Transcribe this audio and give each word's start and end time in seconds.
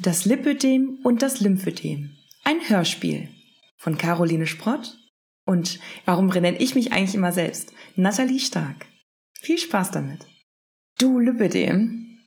Das 0.00 0.24
Lipödem 0.24 0.98
und 1.04 1.22
das 1.22 1.40
Lymphödem. 1.40 2.16
Ein 2.42 2.68
Hörspiel 2.68 3.28
von 3.76 3.96
Caroline 3.96 4.48
Sprott 4.48 4.98
und 5.46 5.78
warum 6.04 6.26
nenne 6.26 6.58
ich 6.58 6.74
mich 6.74 6.92
eigentlich 6.92 7.14
immer 7.14 7.30
selbst? 7.30 7.72
Nathalie 7.94 8.40
Stark. 8.40 8.86
Viel 9.40 9.58
Spaß 9.58 9.92
damit. 9.92 10.26
Du 10.98 11.20
Lipödem. 11.20 12.18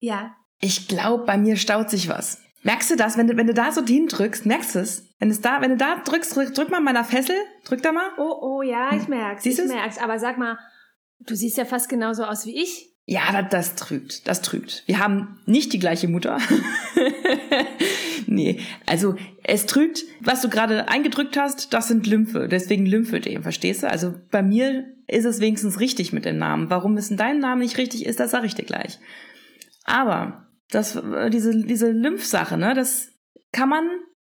Ja. 0.00 0.36
Ich 0.60 0.86
glaube, 0.86 1.24
bei 1.24 1.38
mir 1.38 1.56
staut 1.56 1.88
sich 1.88 2.08
was. 2.08 2.42
Merkst 2.62 2.90
du 2.90 2.96
das, 2.96 3.16
wenn 3.16 3.26
du, 3.26 3.36
wenn 3.36 3.46
du 3.46 3.54
da 3.54 3.72
so 3.72 3.84
hindrückst? 3.84 4.44
Merkst 4.44 4.74
du 4.74 4.80
es? 4.80 5.14
Wenn, 5.18 5.30
es 5.30 5.40
da, 5.40 5.62
wenn 5.62 5.70
du 5.70 5.76
da 5.78 6.02
drückst, 6.04 6.36
drück, 6.36 6.54
drück 6.54 6.70
mal 6.70 6.80
meiner 6.80 7.04
Fessel. 7.04 7.36
Drück 7.64 7.82
da 7.82 7.92
mal. 7.92 8.10
Oh, 8.18 8.38
oh, 8.40 8.62
ja, 8.62 8.94
ich 8.94 9.08
merk's. 9.08 9.44
Siehst 9.44 9.58
ich 9.58 9.64
du's? 9.64 9.74
merk's. 9.74 9.98
Aber 9.98 10.18
sag 10.18 10.36
mal, 10.36 10.58
du 11.20 11.34
siehst 11.34 11.56
ja 11.56 11.64
fast 11.64 11.88
genauso 11.88 12.24
aus 12.24 12.44
wie 12.44 12.62
ich. 12.62 12.93
Ja, 13.06 13.42
das, 13.42 13.50
das 13.50 13.74
trügt. 13.74 14.26
Das 14.26 14.40
trügt. 14.40 14.82
Wir 14.86 14.98
haben 14.98 15.38
nicht 15.44 15.72
die 15.72 15.78
gleiche 15.78 16.08
Mutter. 16.08 16.38
nee, 18.26 18.60
also 18.86 19.16
es 19.42 19.66
trügt, 19.66 20.04
was 20.20 20.40
du 20.40 20.48
gerade 20.48 20.88
eingedrückt 20.88 21.36
hast, 21.36 21.74
das 21.74 21.88
sind 21.88 22.06
Lymphe. 22.06 22.48
Deswegen 22.48 22.86
Lymphödem, 22.86 23.42
verstehst 23.42 23.82
du? 23.82 23.90
Also 23.90 24.14
bei 24.30 24.42
mir 24.42 24.86
ist 25.06 25.26
es 25.26 25.40
wenigstens 25.40 25.80
richtig 25.80 26.14
mit 26.14 26.24
dem 26.24 26.38
Namen. 26.38 26.70
Warum 26.70 26.96
es 26.96 27.10
in 27.10 27.18
deinem 27.18 27.40
Namen 27.40 27.60
nicht 27.60 27.76
richtig 27.76 28.06
ist, 28.06 28.20
das 28.20 28.30
sage 28.30 28.46
ich 28.46 28.54
dir 28.54 28.64
gleich. 28.64 28.98
Aber 29.84 30.48
das, 30.70 30.96
äh, 30.96 31.28
diese, 31.28 31.64
diese 31.64 31.90
Lymphsache, 31.90 32.56
ne, 32.56 32.72
das 32.74 33.12
kann 33.52 33.68
man 33.68 33.84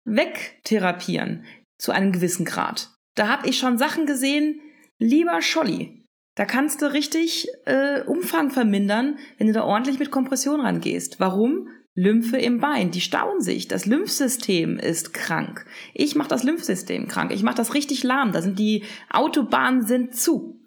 wegtherapieren 0.06 1.46
zu 1.78 1.92
einem 1.92 2.12
gewissen 2.12 2.46
Grad. 2.46 2.90
Da 3.14 3.28
habe 3.28 3.48
ich 3.48 3.60
schon 3.60 3.78
Sachen 3.78 4.08
gesehen, 4.08 4.60
lieber 4.98 5.42
Scholli. 5.42 6.05
Da 6.36 6.44
kannst 6.46 6.82
du 6.82 6.92
richtig 6.92 7.48
äh, 7.66 8.02
Umfang 8.02 8.52
vermindern, 8.52 9.18
wenn 9.38 9.48
du 9.48 9.54
da 9.54 9.64
ordentlich 9.64 10.00
mit 10.00 10.12
Kompression 10.12 10.60
rangehst. 10.60 11.20
Warum? 11.20 11.70
Lymphe 11.98 12.38
im 12.38 12.60
Bein, 12.60 12.92
die 12.92 13.00
stauen 13.00 13.40
sich. 13.40 13.70
Das 13.70 13.86
Lymphsystem 13.86 14.78
ist 14.78 15.14
krank. 15.14 15.66
Ich 15.94 16.16
mache 16.16 16.28
das 16.28 16.44
Lymphsystem 16.44 17.08
krank. 17.08 17.32
Ich 17.32 17.42
mache 17.42 17.56
das 17.56 17.74
richtig 17.74 18.04
lahm. 18.04 18.34
Da 18.34 18.42
sind 18.42 18.60
die 18.60 18.84
Autobahnen 19.10 19.86
sind 19.86 20.14
zu. 20.14 20.62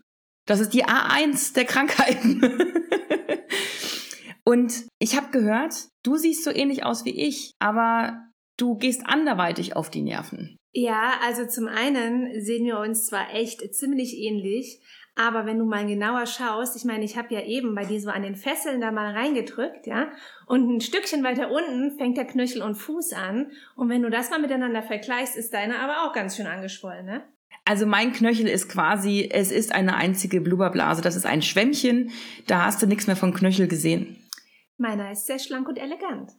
Das 0.46 0.60
ist 0.60 0.72
die 0.72 0.86
A1 0.86 1.52
der 1.52 1.66
Krankheiten. 1.66 2.40
Und 4.44 4.86
ich 4.98 5.14
habe 5.14 5.30
gehört, 5.30 5.88
du 6.02 6.16
siehst 6.16 6.44
so 6.44 6.50
ähnlich 6.50 6.82
aus 6.82 7.04
wie 7.04 7.10
ich, 7.10 7.52
aber 7.58 8.18
du 8.56 8.78
gehst 8.78 9.02
anderweitig 9.04 9.76
auf 9.76 9.90
die 9.90 10.00
Nerven. 10.00 10.56
Ja, 10.72 11.18
also 11.22 11.46
zum 11.46 11.66
einen 11.66 12.40
sehen 12.40 12.64
wir 12.64 12.78
uns 12.78 13.06
zwar 13.06 13.34
echt 13.34 13.74
ziemlich 13.74 14.16
ähnlich, 14.16 14.80
aber 15.18 15.46
wenn 15.46 15.58
du 15.58 15.64
mal 15.64 15.84
genauer 15.84 16.26
schaust, 16.26 16.76
ich 16.76 16.84
meine, 16.84 17.04
ich 17.04 17.18
habe 17.18 17.34
ja 17.34 17.40
eben 17.40 17.74
bei 17.74 17.84
dir 17.84 18.00
so 18.00 18.08
an 18.08 18.22
den 18.22 18.36
Fesseln 18.36 18.80
da 18.80 18.92
mal 18.92 19.12
reingedrückt, 19.12 19.86
ja, 19.86 20.12
und 20.46 20.70
ein 20.70 20.80
Stückchen 20.80 21.24
weiter 21.24 21.50
unten 21.50 21.98
fängt 21.98 22.16
der 22.16 22.24
Knöchel 22.24 22.62
und 22.62 22.76
Fuß 22.76 23.14
an. 23.14 23.50
Und 23.74 23.88
wenn 23.88 24.02
du 24.02 24.10
das 24.10 24.30
mal 24.30 24.38
miteinander 24.38 24.82
vergleichst, 24.82 25.36
ist 25.36 25.52
deine 25.52 25.80
aber 25.80 26.04
auch 26.04 26.12
ganz 26.12 26.36
schön 26.36 26.46
angeschwollen, 26.46 27.04
ne? 27.04 27.24
Also 27.64 27.84
mein 27.84 28.12
Knöchel 28.12 28.46
ist 28.46 28.70
quasi, 28.70 29.28
es 29.30 29.50
ist 29.50 29.74
eine 29.74 29.96
einzige 29.96 30.40
Blubberblase. 30.40 31.02
Das 31.02 31.16
ist 31.16 31.26
ein 31.26 31.42
Schwämmchen. 31.42 32.12
Da 32.46 32.64
hast 32.64 32.80
du 32.80 32.86
nichts 32.86 33.06
mehr 33.06 33.16
von 33.16 33.34
Knöchel 33.34 33.68
gesehen. 33.68 34.16
Meiner 34.78 35.10
ist 35.10 35.26
sehr 35.26 35.38
schlank 35.38 35.68
und 35.68 35.78
elegant. 35.78 36.30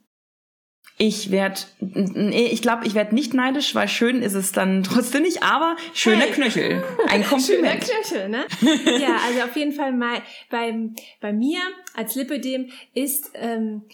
Ich 1.02 1.30
werde, 1.30 1.62
ich 1.80 2.60
glaube, 2.60 2.86
ich 2.86 2.94
werde 2.94 3.14
nicht 3.14 3.32
neidisch, 3.32 3.74
weil 3.74 3.88
schön 3.88 4.20
ist 4.20 4.34
es 4.34 4.52
dann 4.52 4.82
trotzdem 4.82 5.22
nicht, 5.22 5.42
aber 5.42 5.74
schöner 5.94 6.24
Hey. 6.24 6.32
Knöchel. 6.32 6.84
Ein 7.08 7.24
Schöner 7.24 7.28
Kompliment. 7.30 7.80
Knöchel, 7.80 8.28
ne? 8.28 8.44
ja, 9.00 9.16
also 9.26 9.40
auf 9.44 9.56
jeden 9.56 9.72
Fall 9.72 9.94
mal 9.94 10.20
beim, 10.50 10.94
bei 11.22 11.32
mir 11.32 11.58
als 11.94 12.16
Lipödem 12.16 12.70
ist 12.92 13.30
ähm, 13.32 13.88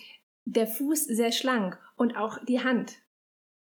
der 0.47 0.67
Fuß 0.67 1.05
sehr 1.05 1.31
schlank 1.31 1.79
und 1.95 2.17
auch 2.17 2.39
die 2.45 2.65
Hand. 2.65 2.95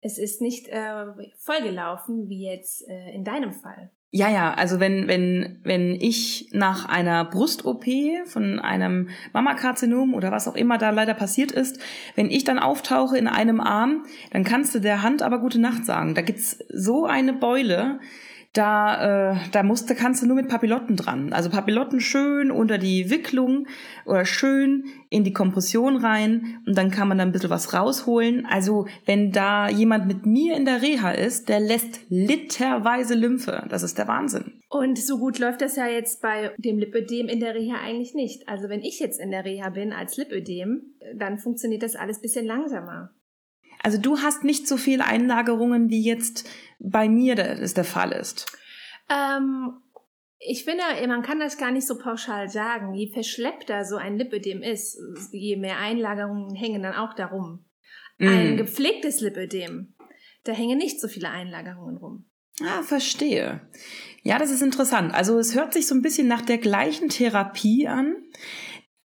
Es 0.01 0.17
ist 0.17 0.41
nicht 0.41 0.67
äh, 0.69 1.05
vollgelaufen 1.37 2.27
wie 2.27 2.49
jetzt 2.49 2.87
äh, 2.89 3.11
in 3.13 3.23
deinem 3.23 3.53
Fall. 3.53 3.91
Ja, 4.11 4.29
ja, 4.29 4.53
also 4.53 4.79
wenn, 4.79 5.09
wenn, 5.09 5.59
wenn 5.63 5.91
ich 5.93 6.49
nach 6.53 6.87
einer 6.87 7.25
Brust-OP 7.25 7.83
von 8.25 8.59
einem 8.59 9.09
Mammakarzinom 9.33 10.13
oder 10.13 10.31
was 10.31 10.47
auch 10.47 10.55
immer 10.55 10.77
da 10.77 10.91
leider 10.91 11.13
passiert 11.13 11.51
ist, 11.51 11.81
wenn 12.15 12.29
ich 12.29 12.45
dann 12.45 12.57
auftauche 12.57 13.17
in 13.17 13.27
einem 13.27 13.59
Arm, 13.59 14.05
dann 14.31 14.45
kannst 14.45 14.73
du 14.73 14.79
der 14.79 15.01
Hand 15.01 15.21
aber 15.21 15.39
gute 15.39 15.59
Nacht 15.59 15.85
sagen. 15.85 16.15
Da 16.15 16.21
gibt's 16.21 16.59
so 16.69 17.05
eine 17.05 17.33
Beule, 17.33 17.99
da, 18.55 19.33
äh, 19.33 19.35
da 19.51 19.63
musste, 19.63 19.95
kannst 19.95 20.21
du 20.21 20.27
nur 20.27 20.37
mit 20.37 20.47
Papillotten 20.47 20.95
dran. 20.95 21.33
Also 21.33 21.49
Papillotten 21.49 21.99
schön 21.99 22.51
unter 22.51 22.77
die 22.77 23.09
Wicklung 23.09 23.67
oder 24.05 24.25
schön 24.25 24.85
in 25.09 25.23
die 25.23 25.33
Kompression 25.33 25.97
rein 25.97 26.61
und 26.65 26.77
dann 26.77 26.89
kann 26.89 27.07
man 27.07 27.17
da 27.17 27.23
ein 27.23 27.31
bisschen 27.31 27.49
was 27.49 27.73
rausholen. 27.73 28.45
Also 28.45 28.87
wenn 29.05 29.31
da 29.31 29.69
jemand 29.69 30.07
mit 30.07 30.25
mir 30.25 30.55
in 30.55 30.65
der 30.65 30.81
Reha 30.81 31.11
ist, 31.11 31.49
der 31.49 31.59
lässt 31.59 31.99
literweise 32.09 33.13
Lymphe. 33.13 33.65
Das 33.69 33.83
ist 33.83 33.97
der 33.97 34.07
Wahnsinn. 34.07 34.61
Und 34.69 34.97
so 34.97 35.19
gut 35.19 35.39
läuft 35.39 35.61
das 35.61 35.75
ja 35.75 35.87
jetzt 35.87 36.21
bei 36.21 36.51
dem 36.57 36.79
Lipödem 36.79 37.27
in 37.27 37.39
der 37.39 37.55
Reha 37.55 37.77
eigentlich 37.83 38.13
nicht. 38.13 38.47
Also 38.47 38.69
wenn 38.69 38.81
ich 38.81 38.99
jetzt 38.99 39.19
in 39.19 39.31
der 39.31 39.45
Reha 39.45 39.69
bin 39.69 39.93
als 39.93 40.17
Lipödem, 40.17 40.95
dann 41.15 41.39
funktioniert 41.39 41.83
das 41.83 41.95
alles 41.95 42.21
bisschen 42.21 42.45
langsamer. 42.45 43.11
Also 43.85 43.99
du 43.99 44.17
hast 44.17 44.43
nicht 44.43 44.67
so 44.67 44.77
viel 44.77 44.99
Einlagerungen, 44.99 45.91
wie 45.91 46.01
jetzt 46.01 46.49
bei 46.79 47.07
mir 47.07 47.35
das 47.35 47.75
der 47.75 47.83
Fall 47.83 48.11
ist. 48.13 48.47
Ähm, 49.11 49.73
ich 50.39 50.63
finde, 50.65 50.81
man 51.07 51.21
kann 51.21 51.39
das 51.39 51.59
gar 51.59 51.69
nicht 51.69 51.85
so 51.85 51.99
pauschal 51.99 52.49
sagen. 52.49 52.95
Je 52.95 53.13
verschleppter 53.13 53.85
so 53.85 53.97
ein 53.97 54.17
Lipödem 54.17 54.63
ist, 54.63 54.97
je 55.31 55.55
mehr 55.57 55.77
Einlagerungen 55.77 56.55
hängen 56.55 56.81
dann 56.81 56.95
auch 56.95 57.13
darum. 57.13 57.63
Ein 58.17 58.55
Mm. 58.55 58.57
gepflegtes 58.57 59.21
Lipödem, 59.21 59.93
da 60.45 60.51
hängen 60.51 60.79
nicht 60.79 60.99
so 60.99 61.07
viele 61.07 61.29
Einlagerungen 61.29 61.97
rum. 61.97 62.25
Ah, 62.63 62.81
verstehe. 62.81 63.61
Ja, 64.23 64.39
das 64.39 64.49
ist 64.49 64.63
interessant. 64.63 65.13
Also 65.13 65.37
es 65.37 65.53
hört 65.53 65.73
sich 65.73 65.85
so 65.85 65.93
ein 65.93 66.01
bisschen 66.01 66.27
nach 66.27 66.41
der 66.41 66.57
gleichen 66.57 67.09
Therapie 67.09 67.87
an. 67.87 68.15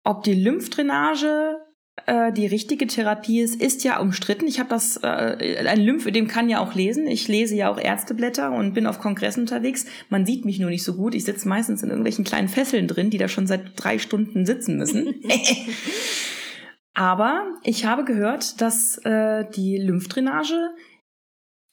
Ob 0.04 0.24
die 0.24 0.34
Lymphdrainage 0.34 1.65
äh, 2.06 2.32
die 2.32 2.46
richtige 2.46 2.88
Therapie 2.88 3.42
ist, 3.42 3.62
ist 3.62 3.84
ja 3.84 4.00
umstritten. 4.00 4.48
Ich 4.48 4.60
habe 4.60 4.70
das, 4.70 4.98
äh, 4.98 5.66
ein 5.68 5.80
Lymphödem 5.80 6.28
kann 6.28 6.50
ja 6.50 6.60
auch 6.60 6.76
lesen. 6.76 7.08
Ich 7.08 7.28
lese 7.28 7.56
ja 7.56 7.70
auch 7.70 7.80
Ärzteblätter 7.80 8.52
und 8.52 8.74
bin 8.74 8.86
auf 8.86 9.00
Kongressen 9.00 9.42
unterwegs. 9.42 9.86
Man 10.10 10.26
sieht 10.26 10.46
mich 10.46 10.60
nur 10.60 10.70
nicht 10.70 10.84
so 10.84 10.96
gut. 10.96 11.16
Ich 11.16 11.26
sitze 11.26 11.48
meistens 11.48 11.82
in 11.82 11.90
irgendwelchen 11.90 12.26
kleinen 12.26 12.48
Fesseln 12.48 12.88
drin, 12.88 13.10
die 13.10 13.18
da 13.18 13.28
schon 13.28 13.48
seit 13.48 13.72
drei 13.76 13.98
Stunden 13.98 14.46
sitzen 14.46 14.78
müssen. 14.78 15.16
Aber 16.94 17.54
ich 17.64 17.86
habe 17.86 18.06
gehört, 18.06 18.62
dass 18.62 18.98
äh, 19.00 19.46
die 19.56 19.78
Lymphdrainage 19.78 20.74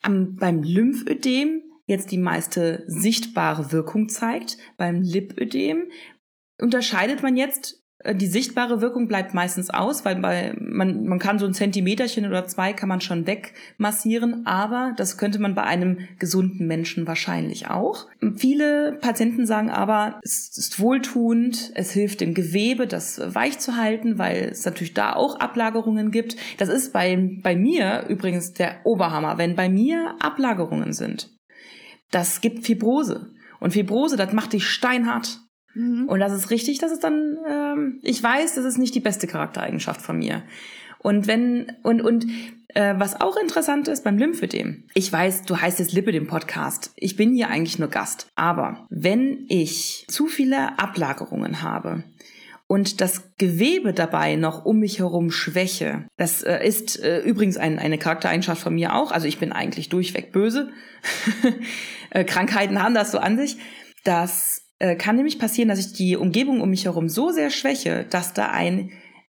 am, 0.02 0.34
beim 0.36 0.62
Lymphödem 0.62 1.62
jetzt 1.86 2.10
die 2.10 2.18
meiste 2.18 2.84
sichtbare 2.86 3.70
Wirkung 3.70 4.08
zeigt. 4.08 4.56
Beim 4.76 5.02
Lipödem 5.02 5.90
unterscheidet 6.60 7.22
man 7.22 7.36
jetzt, 7.36 7.81
die 8.10 8.26
sichtbare 8.26 8.80
Wirkung 8.80 9.06
bleibt 9.06 9.34
meistens 9.34 9.70
aus, 9.70 10.04
weil 10.04 10.16
bei, 10.16 10.54
man, 10.58 11.04
man 11.04 11.18
kann 11.18 11.38
so 11.38 11.46
ein 11.46 11.54
Zentimeterchen 11.54 12.26
oder 12.26 12.46
zwei 12.46 12.72
kann 12.72 12.88
man 12.88 13.00
schon 13.00 13.26
wegmassieren, 13.26 14.46
aber 14.46 14.92
das 14.96 15.18
könnte 15.18 15.38
man 15.38 15.54
bei 15.54 15.62
einem 15.62 15.98
gesunden 16.18 16.66
Menschen 16.66 17.06
wahrscheinlich 17.06 17.68
auch. 17.68 18.06
Viele 18.36 18.98
Patienten 19.00 19.46
sagen 19.46 19.70
aber, 19.70 20.20
es 20.22 20.56
ist 20.56 20.80
wohltuend, 20.80 21.72
es 21.74 21.92
hilft 21.92 22.20
dem 22.20 22.34
Gewebe, 22.34 22.86
das 22.86 23.20
weich 23.34 23.58
zu 23.58 23.76
halten, 23.76 24.18
weil 24.18 24.48
es 24.50 24.64
natürlich 24.64 24.94
da 24.94 25.14
auch 25.14 25.38
Ablagerungen 25.38 26.10
gibt. 26.10 26.36
Das 26.58 26.68
ist 26.68 26.92
bei, 26.92 27.38
bei 27.42 27.54
mir 27.54 28.06
übrigens 28.08 28.52
der 28.52 28.84
Oberhammer, 28.84 29.38
wenn 29.38 29.54
bei 29.54 29.68
mir 29.68 30.16
Ablagerungen 30.18 30.92
sind. 30.92 31.30
Das 32.10 32.40
gibt 32.40 32.66
Fibrose. 32.66 33.32
Und 33.60 33.72
Fibrose, 33.72 34.16
das 34.16 34.32
macht 34.32 34.52
dich 34.52 34.66
steinhart. 34.66 35.38
Und 35.74 36.20
das 36.20 36.32
ist 36.32 36.50
richtig, 36.50 36.78
das 36.78 36.92
ist 36.92 37.02
dann, 37.02 37.38
ähm, 37.48 38.00
ich 38.02 38.22
weiß, 38.22 38.54
das 38.54 38.64
ist 38.64 38.78
nicht 38.78 38.94
die 38.94 39.00
beste 39.00 39.26
Charaktereigenschaft 39.26 40.02
von 40.02 40.18
mir. 40.18 40.42
Und 40.98 41.26
wenn, 41.26 41.72
und, 41.82 42.00
und 42.00 42.26
äh, 42.68 42.94
was 42.96 43.20
auch 43.20 43.36
interessant 43.36 43.88
ist 43.88 44.04
beim 44.04 44.18
Lymphödem, 44.18 44.84
ich 44.94 45.12
weiß, 45.12 45.42
du 45.42 45.60
heißt 45.60 45.78
jetzt 45.78 45.92
Lipödem 45.92 46.26
Podcast. 46.26 46.92
Ich 46.96 47.16
bin 47.16 47.32
hier 47.34 47.48
eigentlich 47.48 47.78
nur 47.78 47.88
Gast. 47.88 48.28
Aber 48.34 48.86
wenn 48.88 49.46
ich 49.48 50.04
zu 50.08 50.26
viele 50.26 50.78
Ablagerungen 50.78 51.62
habe, 51.62 52.04
und 52.72 53.02
das 53.02 53.36
Gewebe 53.36 53.92
dabei 53.92 54.36
noch 54.36 54.64
um 54.64 54.78
mich 54.78 54.98
herum 54.98 55.30
schwäche. 55.30 56.06
Das 56.16 56.42
äh, 56.42 56.66
ist 56.66 56.98
äh, 57.02 57.18
übrigens 57.18 57.58
ein, 57.58 57.78
eine 57.78 57.98
Charaktereigenschaft 57.98 58.62
von 58.62 58.74
mir 58.74 58.94
auch. 58.94 59.12
Also 59.12 59.28
ich 59.28 59.38
bin 59.38 59.52
eigentlich 59.52 59.90
durchweg 59.90 60.32
böse. 60.32 60.70
äh, 62.10 62.24
Krankheiten 62.24 62.82
haben 62.82 62.94
das 62.94 63.12
so 63.12 63.18
an 63.18 63.36
sich. 63.36 63.58
Das 64.04 64.61
äh, 64.82 64.96
kann 64.96 65.14
nämlich 65.14 65.38
passieren, 65.38 65.68
dass 65.68 65.78
ich 65.78 65.92
die 65.92 66.16
Umgebung 66.16 66.60
um 66.60 66.70
mich 66.70 66.86
herum 66.86 67.08
so 67.08 67.30
sehr 67.30 67.50
schwäche, 67.50 68.04
dass 68.10 68.34
da 68.34 68.50
ein 68.50 68.90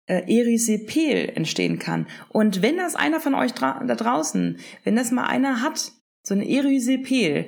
äh, 0.08 0.24
Erisipel 0.28 1.32
entstehen 1.36 1.78
kann. 1.78 2.08
Und 2.30 2.64
wenn 2.64 2.78
das 2.78 2.96
einer 2.96 3.20
von 3.20 3.36
euch 3.36 3.54
dra 3.54 3.84
da 3.86 3.94
draußen, 3.94 4.58
wenn 4.84 4.96
das 4.96 5.12
mal 5.12 5.26
einer 5.26 5.62
hat, 5.62 5.92
so 6.24 6.34
ein 6.34 6.42
Erisipel, 6.42 7.46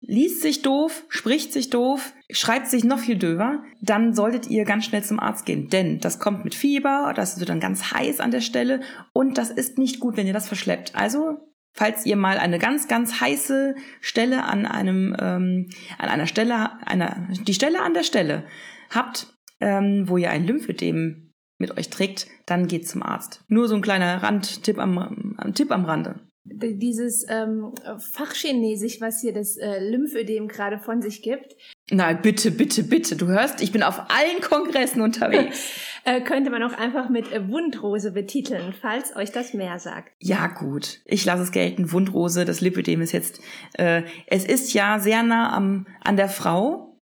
liest 0.00 0.42
sich 0.42 0.62
doof, 0.62 1.04
spricht 1.08 1.52
sich 1.52 1.70
doof, 1.70 2.12
schreibt 2.30 2.68
sich 2.68 2.84
noch 2.84 3.00
viel 3.00 3.16
döver, 3.16 3.64
dann 3.82 4.14
solltet 4.14 4.48
ihr 4.48 4.64
ganz 4.64 4.84
schnell 4.84 5.02
zum 5.02 5.18
Arzt 5.18 5.44
gehen. 5.44 5.68
Denn 5.70 5.98
das 5.98 6.20
kommt 6.20 6.44
mit 6.44 6.54
Fieber, 6.54 7.12
das 7.16 7.40
wird 7.40 7.48
dann 7.48 7.58
ganz 7.58 7.92
heiß 7.92 8.20
an 8.20 8.30
der 8.30 8.42
Stelle 8.42 8.80
und 9.12 9.38
das 9.38 9.50
ist 9.50 9.76
nicht 9.76 9.98
gut, 9.98 10.16
wenn 10.16 10.28
ihr 10.28 10.32
das 10.32 10.46
verschleppt. 10.46 10.94
Also 10.94 11.49
Falls 11.72 12.04
ihr 12.04 12.16
mal 12.16 12.38
eine 12.38 12.58
ganz, 12.58 12.88
ganz 12.88 13.20
heiße 13.20 13.74
Stelle 14.00 14.44
an 14.44 14.66
einem, 14.66 15.16
ähm, 15.18 15.70
an 15.98 16.08
einer 16.08 16.26
Stelle, 16.26 16.84
einer, 16.86 17.28
die 17.46 17.54
Stelle 17.54 17.82
an 17.82 17.94
der 17.94 18.02
Stelle 18.02 18.44
habt, 18.90 19.34
ähm, 19.60 20.08
wo 20.08 20.16
ihr 20.16 20.30
ein 20.30 20.46
Lymphödem 20.46 21.32
mit 21.58 21.76
euch 21.76 21.90
trägt, 21.90 22.26
dann 22.46 22.66
geht 22.66 22.88
zum 22.88 23.02
Arzt. 23.02 23.44
Nur 23.48 23.68
so 23.68 23.76
ein 23.76 23.82
kleiner 23.82 24.22
Randtipp 24.22 24.78
am, 24.78 25.36
am 25.36 25.54
Tipp 25.54 25.70
am 25.70 25.84
Rande 25.84 26.20
dieses 26.44 27.26
ähm, 27.28 27.72
Fachchinesisch, 27.98 29.00
was 29.00 29.20
hier 29.20 29.32
das 29.32 29.56
äh, 29.56 29.78
Lymphödem 29.78 30.48
gerade 30.48 30.78
von 30.78 31.02
sich 31.02 31.22
gibt. 31.22 31.54
Nein, 31.90 32.22
bitte, 32.22 32.50
bitte, 32.50 32.84
bitte. 32.84 33.16
Du 33.16 33.26
hörst, 33.26 33.60
ich 33.60 33.72
bin 33.72 33.82
auf 33.82 33.98
allen 34.08 34.40
Kongressen 34.40 35.02
unterwegs. 35.02 35.70
äh, 36.04 36.20
könnte 36.20 36.50
man 36.50 36.62
auch 36.62 36.72
einfach 36.72 37.08
mit 37.08 37.32
äh, 37.32 37.48
Wundrose 37.48 38.12
betiteln, 38.12 38.74
falls 38.80 39.14
euch 39.16 39.32
das 39.32 39.54
mehr 39.54 39.78
sagt. 39.78 40.12
Ja, 40.20 40.46
gut. 40.46 41.00
Ich 41.04 41.24
lasse 41.24 41.42
es 41.42 41.52
gelten. 41.52 41.90
Wundrose, 41.90 42.44
das 42.44 42.60
Lipödem 42.60 43.00
ist 43.00 43.12
jetzt, 43.12 43.40
äh, 43.74 44.02
es 44.26 44.44
ist 44.44 44.72
ja 44.72 44.98
sehr 45.00 45.22
nah 45.22 45.52
am, 45.52 45.86
an 46.02 46.16
der 46.16 46.28
Frau. 46.28 47.00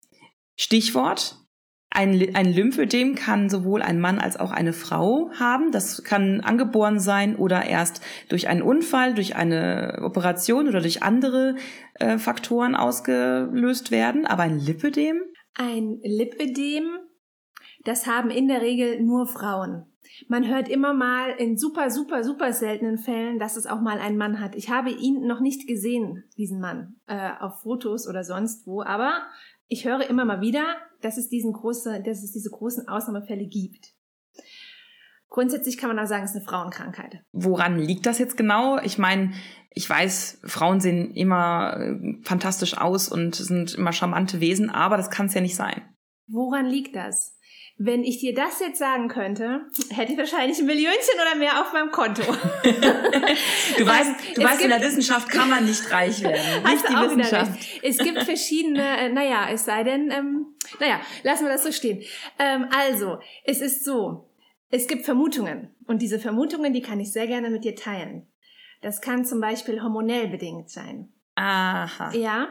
Stichwort 0.55 1.35
ein, 1.89 2.35
ein 2.35 2.51
Lymphödem 2.51 3.15
kann 3.15 3.49
sowohl 3.49 3.81
ein 3.81 3.99
Mann 3.99 4.19
als 4.19 4.37
auch 4.37 4.51
eine 4.51 4.73
Frau 4.73 5.31
haben. 5.39 5.71
Das 5.71 6.03
kann 6.03 6.41
angeboren 6.41 6.99
sein 6.99 7.35
oder 7.35 7.65
erst 7.65 8.01
durch 8.29 8.47
einen 8.47 8.61
Unfall, 8.61 9.13
durch 9.13 9.35
eine 9.35 9.99
Operation 10.03 10.67
oder 10.67 10.81
durch 10.81 11.01
andere 11.01 11.55
äh, 11.95 12.17
Faktoren 12.17 12.75
ausgelöst 12.75 13.91
werden. 13.91 14.25
Aber 14.25 14.43
ein 14.43 14.59
Lipödem? 14.59 15.21
Ein 15.55 15.99
Lipödem, 16.03 16.99
das 17.83 18.05
haben 18.05 18.29
in 18.29 18.47
der 18.47 18.61
Regel 18.61 19.01
nur 19.01 19.25
Frauen. 19.25 19.85
Man 20.27 20.47
hört 20.47 20.67
immer 20.67 20.93
mal 20.93 21.31
in 21.37 21.57
super, 21.57 21.89
super, 21.89 22.23
super 22.23 22.51
seltenen 22.53 22.97
Fällen, 22.97 23.39
dass 23.39 23.55
es 23.55 23.67
auch 23.67 23.81
mal 23.81 23.99
ein 23.99 24.17
Mann 24.17 24.39
hat. 24.39 24.55
Ich 24.55 24.69
habe 24.69 24.89
ihn 24.91 25.25
noch 25.25 25.39
nicht 25.39 25.67
gesehen, 25.67 26.23
diesen 26.37 26.59
Mann, 26.59 26.95
äh, 27.07 27.31
auf 27.39 27.61
Fotos 27.61 28.07
oder 28.07 28.23
sonst 28.23 28.67
wo, 28.67 28.81
aber 28.81 29.23
ich 29.67 29.85
höre 29.85 30.09
immer 30.09 30.25
mal 30.25 30.41
wieder, 30.41 30.77
dass 31.01 31.17
es, 31.17 31.29
diesen 31.29 31.53
große, 31.53 32.01
dass 32.03 32.23
es 32.23 32.31
diese 32.31 32.49
großen 32.49 32.87
Ausnahmefälle 32.87 33.47
gibt. 33.47 33.93
Grundsätzlich 35.29 35.77
kann 35.77 35.89
man 35.89 35.99
auch 35.99 36.07
sagen, 36.07 36.23
es 36.23 36.31
ist 36.31 36.37
eine 36.37 36.45
Frauenkrankheit. 36.45 37.21
Woran 37.33 37.77
liegt 37.77 38.05
das 38.05 38.17
jetzt 38.17 38.37
genau? 38.37 38.79
Ich 38.79 38.97
meine, 38.97 39.33
ich 39.71 39.89
weiß, 39.89 40.39
Frauen 40.45 40.79
sehen 40.79 41.13
immer 41.13 41.77
äh, 41.77 42.23
fantastisch 42.23 42.77
aus 42.77 43.09
und 43.09 43.35
sind 43.35 43.75
immer 43.75 43.91
charmante 43.91 44.39
Wesen, 44.39 44.69
aber 44.69 44.97
das 44.97 45.09
kann 45.09 45.27
es 45.27 45.33
ja 45.33 45.41
nicht 45.41 45.55
sein. 45.55 45.81
Woran 46.27 46.65
liegt 46.65 46.95
das? 46.95 47.36
Wenn 47.79 48.03
ich 48.03 48.19
dir 48.19 48.33
das 48.33 48.59
jetzt 48.59 48.79
sagen 48.79 49.07
könnte, 49.07 49.67
hätte 49.89 50.11
ich 50.11 50.17
wahrscheinlich 50.17 50.57
ein 50.57 50.65
Millionchen 50.65 51.19
oder 51.21 51.35
mehr 51.37 51.61
auf 51.61 51.73
meinem 51.73 51.91
Konto. 51.91 52.23
du 52.63 53.85
weißt, 53.85 54.35
du 54.35 54.43
weißt 54.43 54.61
in 54.63 54.69
der 54.69 54.81
Wissenschaft 54.81 55.29
kann 55.29 55.47
man 55.47 55.63
nicht 55.63 55.91
reich 55.91 56.23
werden. 56.23 56.63
Nicht 56.63 56.89
die 56.89 56.93
Wissenschaft. 56.93 57.51
Es 57.83 57.99
gibt 57.99 58.23
verschiedene, 58.23 58.81
äh, 58.81 59.09
naja, 59.09 59.49
es 59.51 59.65
sei 59.65 59.83
denn, 59.83 60.09
ähm, 60.09 60.55
naja, 60.79 61.01
lassen 61.21 61.45
wir 61.45 61.51
das 61.51 61.63
so 61.63 61.71
stehen. 61.71 62.03
Ähm, 62.39 62.65
also, 62.75 63.19
es 63.43 63.61
ist 63.61 63.85
so, 63.85 64.27
es 64.71 64.87
gibt 64.87 65.05
Vermutungen 65.05 65.75
und 65.85 66.01
diese 66.01 66.17
Vermutungen, 66.17 66.73
die 66.73 66.81
kann 66.81 66.99
ich 66.99 67.11
sehr 67.11 67.27
gerne 67.27 67.51
mit 67.51 67.63
dir 67.63 67.75
teilen. 67.75 68.27
Das 68.81 69.01
kann 69.01 69.23
zum 69.23 69.39
Beispiel 69.39 69.83
hormonell 69.83 70.27
bedingt 70.29 70.71
sein. 70.71 71.13
Aha. 71.35 72.11
Ja, 72.13 72.47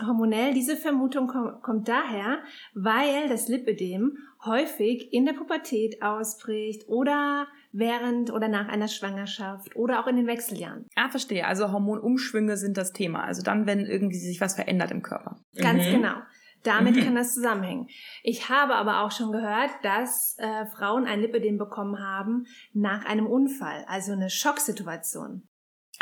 hormonell, 0.00 0.54
diese 0.54 0.76
Vermutung 0.76 1.28
kommt 1.62 1.88
daher, 1.88 2.38
weil 2.74 3.28
das 3.28 3.48
Lipödem 3.48 4.16
häufig 4.44 5.12
in 5.12 5.26
der 5.26 5.34
Pubertät 5.34 6.02
ausbricht 6.02 6.88
oder 6.88 7.46
während 7.72 8.32
oder 8.32 8.48
nach 8.48 8.68
einer 8.68 8.88
Schwangerschaft 8.88 9.76
oder 9.76 10.00
auch 10.00 10.06
in 10.06 10.16
den 10.16 10.26
Wechseljahren. 10.26 10.86
Ah, 10.96 11.08
verstehe. 11.08 11.46
Also 11.46 11.72
Hormonumschwünge 11.72 12.56
sind 12.56 12.76
das 12.76 12.92
Thema. 12.92 13.24
Also 13.24 13.42
dann, 13.42 13.66
wenn 13.66 13.86
irgendwie 13.86 14.18
sich 14.18 14.40
was 14.40 14.54
verändert 14.54 14.90
im 14.90 15.02
Körper. 15.02 15.38
Ganz 15.56 15.86
mhm. 15.86 15.92
genau. 15.92 16.14
Damit 16.62 16.96
mhm. 16.96 17.04
kann 17.04 17.14
das 17.16 17.34
zusammenhängen. 17.34 17.88
Ich 18.22 18.48
habe 18.48 18.74
aber 18.76 19.00
auch 19.00 19.10
schon 19.10 19.32
gehört, 19.32 19.70
dass 19.82 20.36
äh, 20.38 20.66
Frauen 20.66 21.06
ein 21.06 21.20
Lipödem 21.20 21.58
bekommen 21.58 21.98
haben 21.98 22.46
nach 22.72 23.04
einem 23.04 23.26
Unfall, 23.26 23.84
also 23.88 24.12
eine 24.12 24.30
Schocksituation. 24.30 25.42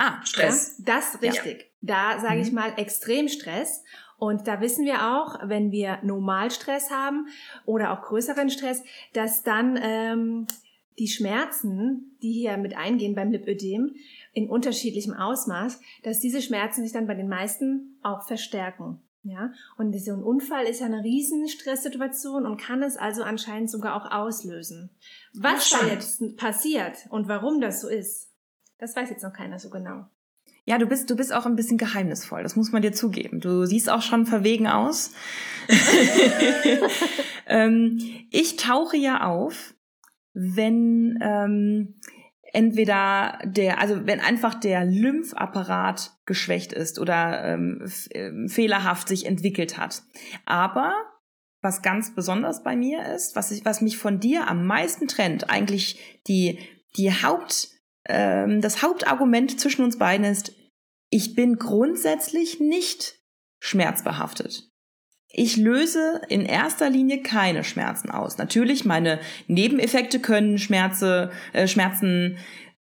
Ah, 0.01 0.25
Stress. 0.25 0.79
Ja, 0.79 0.85
das 0.87 1.21
richtig. 1.21 1.71
Ja. 1.83 2.15
Da 2.15 2.21
sage 2.21 2.37
mhm. 2.37 2.43
ich 2.43 2.53
mal 2.53 2.73
Extremstress. 2.79 3.85
Und 4.17 4.49
da 4.49 4.61
wissen 4.61 4.87
wir 4.87 5.15
auch, 5.15 5.39
wenn 5.45 5.73
wir 5.73 5.99
Normalstress 6.03 6.91
haben 6.91 7.29
oder 7.67 7.93
auch 7.93 8.03
größeren 8.03 8.49
Stress, 8.49 8.83
dass 9.13 9.43
dann 9.43 9.79
ähm, 9.83 10.47
die 10.99 11.09
Schmerzen, 11.09 12.17
die 12.23 12.33
hier 12.33 12.57
mit 12.57 12.77
eingehen 12.77 13.15
beim 13.15 13.31
Lipödem, 13.31 13.95
in 14.33 14.49
unterschiedlichem 14.49 15.13
Ausmaß, 15.13 15.81
dass 16.03 16.21
diese 16.21 16.41
Schmerzen 16.41 16.83
sich 16.83 16.93
dann 16.93 17.07
bei 17.07 17.15
den 17.15 17.29
meisten 17.29 17.99
auch 18.03 18.27
verstärken. 18.27 19.03
Ja, 19.23 19.53
und 19.77 19.93
so 20.01 20.13
ein 20.13 20.23
Unfall 20.23 20.65
ist 20.65 20.81
ja 20.81 20.87
eine 20.87 21.05
riesen 21.05 21.47
Stresssituation 21.47 22.47
und 22.47 22.59
kann 22.59 22.83
es 22.83 22.97
also 22.97 23.23
anscheinend 23.23 23.71
sogar 23.71 23.95
auch 23.95 24.11
auslösen. 24.11 24.89
Was 25.35 25.69
da 25.69 25.87
jetzt 25.87 26.39
passiert 26.39 27.07
und 27.11 27.29
warum 27.29 27.61
das 27.61 27.83
so 27.83 27.89
ist, 27.89 28.30
das 28.81 28.97
weiß 28.97 29.11
jetzt 29.11 29.23
noch 29.23 29.33
keiner 29.33 29.59
so 29.59 29.71
genau. 29.71 30.07
Ja, 30.65 30.79
du 30.79 30.87
bist, 30.87 31.09
du 31.11 31.17
bist 31.17 31.33
auch 31.33 31.47
ein 31.47 31.57
bisschen 31.57 31.79
geheimnisvoll, 31.79 32.43
das 32.43 32.57
muss 32.57 32.73
man 32.73 32.83
dir 32.83 32.93
zugeben. 32.93 33.41
Du 33.41 33.65
siehst 33.65 33.89
auch 33.91 34.03
schon 34.03 34.27
verwegen 34.27 34.67
aus. 34.67 35.13
ähm, 37.47 37.99
ich 38.31 38.57
tauche 38.57 38.97
ja 38.97 39.27
auf, 39.27 39.75
wenn 40.33 41.19
ähm, 41.23 42.01
entweder 42.53 43.39
der, 43.45 43.81
also 43.81 44.07
wenn 44.07 44.21
einfach 44.21 44.55
der 44.55 44.85
Lympapparat 44.85 46.13
geschwächt 46.27 46.73
ist 46.73 46.99
oder 46.99 47.45
ähm, 47.45 47.85
ähm, 48.13 48.49
fehlerhaft 48.49 49.09
sich 49.09 49.27
entwickelt 49.27 49.79
hat. 49.79 50.03
Aber 50.47 50.93
was 51.63 51.83
ganz 51.83 52.15
besonders 52.15 52.63
bei 52.63 52.77
mir 52.77 53.05
ist, 53.15 53.37
was, 53.37 53.51
ich, 53.51 53.65
was 53.65 53.81
mich 53.81 53.99
von 53.99 54.21
dir 54.21 54.49
am 54.49 54.67
meisten 54.67 55.09
trennt, 55.09 55.51
eigentlich 55.51 56.21
die, 56.27 56.59
die 56.97 57.11
Haupt, 57.11 57.69
ähm, 58.09 58.61
das 58.61 58.83
Hauptargument 58.83 59.61
zwischen 59.61 59.85
uns 59.85 59.99
beiden 59.99 60.25
ist, 60.25 60.53
ich 61.11 61.35
bin 61.35 61.57
grundsätzlich 61.57 62.61
nicht 62.61 63.17
schmerzbehaftet. 63.59 64.71
Ich 65.33 65.57
löse 65.57 66.21
in 66.29 66.45
erster 66.45 66.91
Linie 66.91 67.23
keine 67.23 67.63
Schmerzen 67.63 68.11
aus. 68.11 68.39
Natürlich, 68.39 68.85
meine 68.85 69.21
Nebeneffekte 69.47 70.19
können 70.21 70.59
Schmerze, 70.59 71.31
äh, 71.53 71.69
Schmerzen 71.69 72.39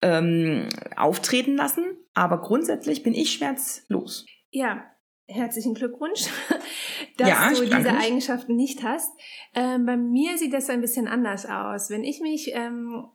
ähm, 0.01 0.69
auftreten 0.95 1.57
lassen, 1.57 1.83
aber 2.13 2.39
grundsätzlich 2.39 3.03
bin 3.03 3.13
ich 3.13 3.33
schmerzlos. 3.33 4.25
Ja, 4.51 4.85
herzlichen 5.27 5.73
Glückwunsch, 5.73 6.27
dass 7.17 7.27
ja, 7.27 7.49
du 7.49 7.65
diese 7.65 7.97
Eigenschaften 7.97 8.55
nicht 8.55 8.83
hast. 8.83 9.11
Ähm, 9.53 9.85
bei 9.85 9.97
mir 9.97 10.37
sieht 10.37 10.53
das 10.53 10.69
ein 10.69 10.81
bisschen 10.81 11.07
anders 11.07 11.45
aus. 11.45 11.89
Wenn 11.89 12.03
ich 12.05 12.21
mich 12.21 12.51
ähm, 12.53 13.05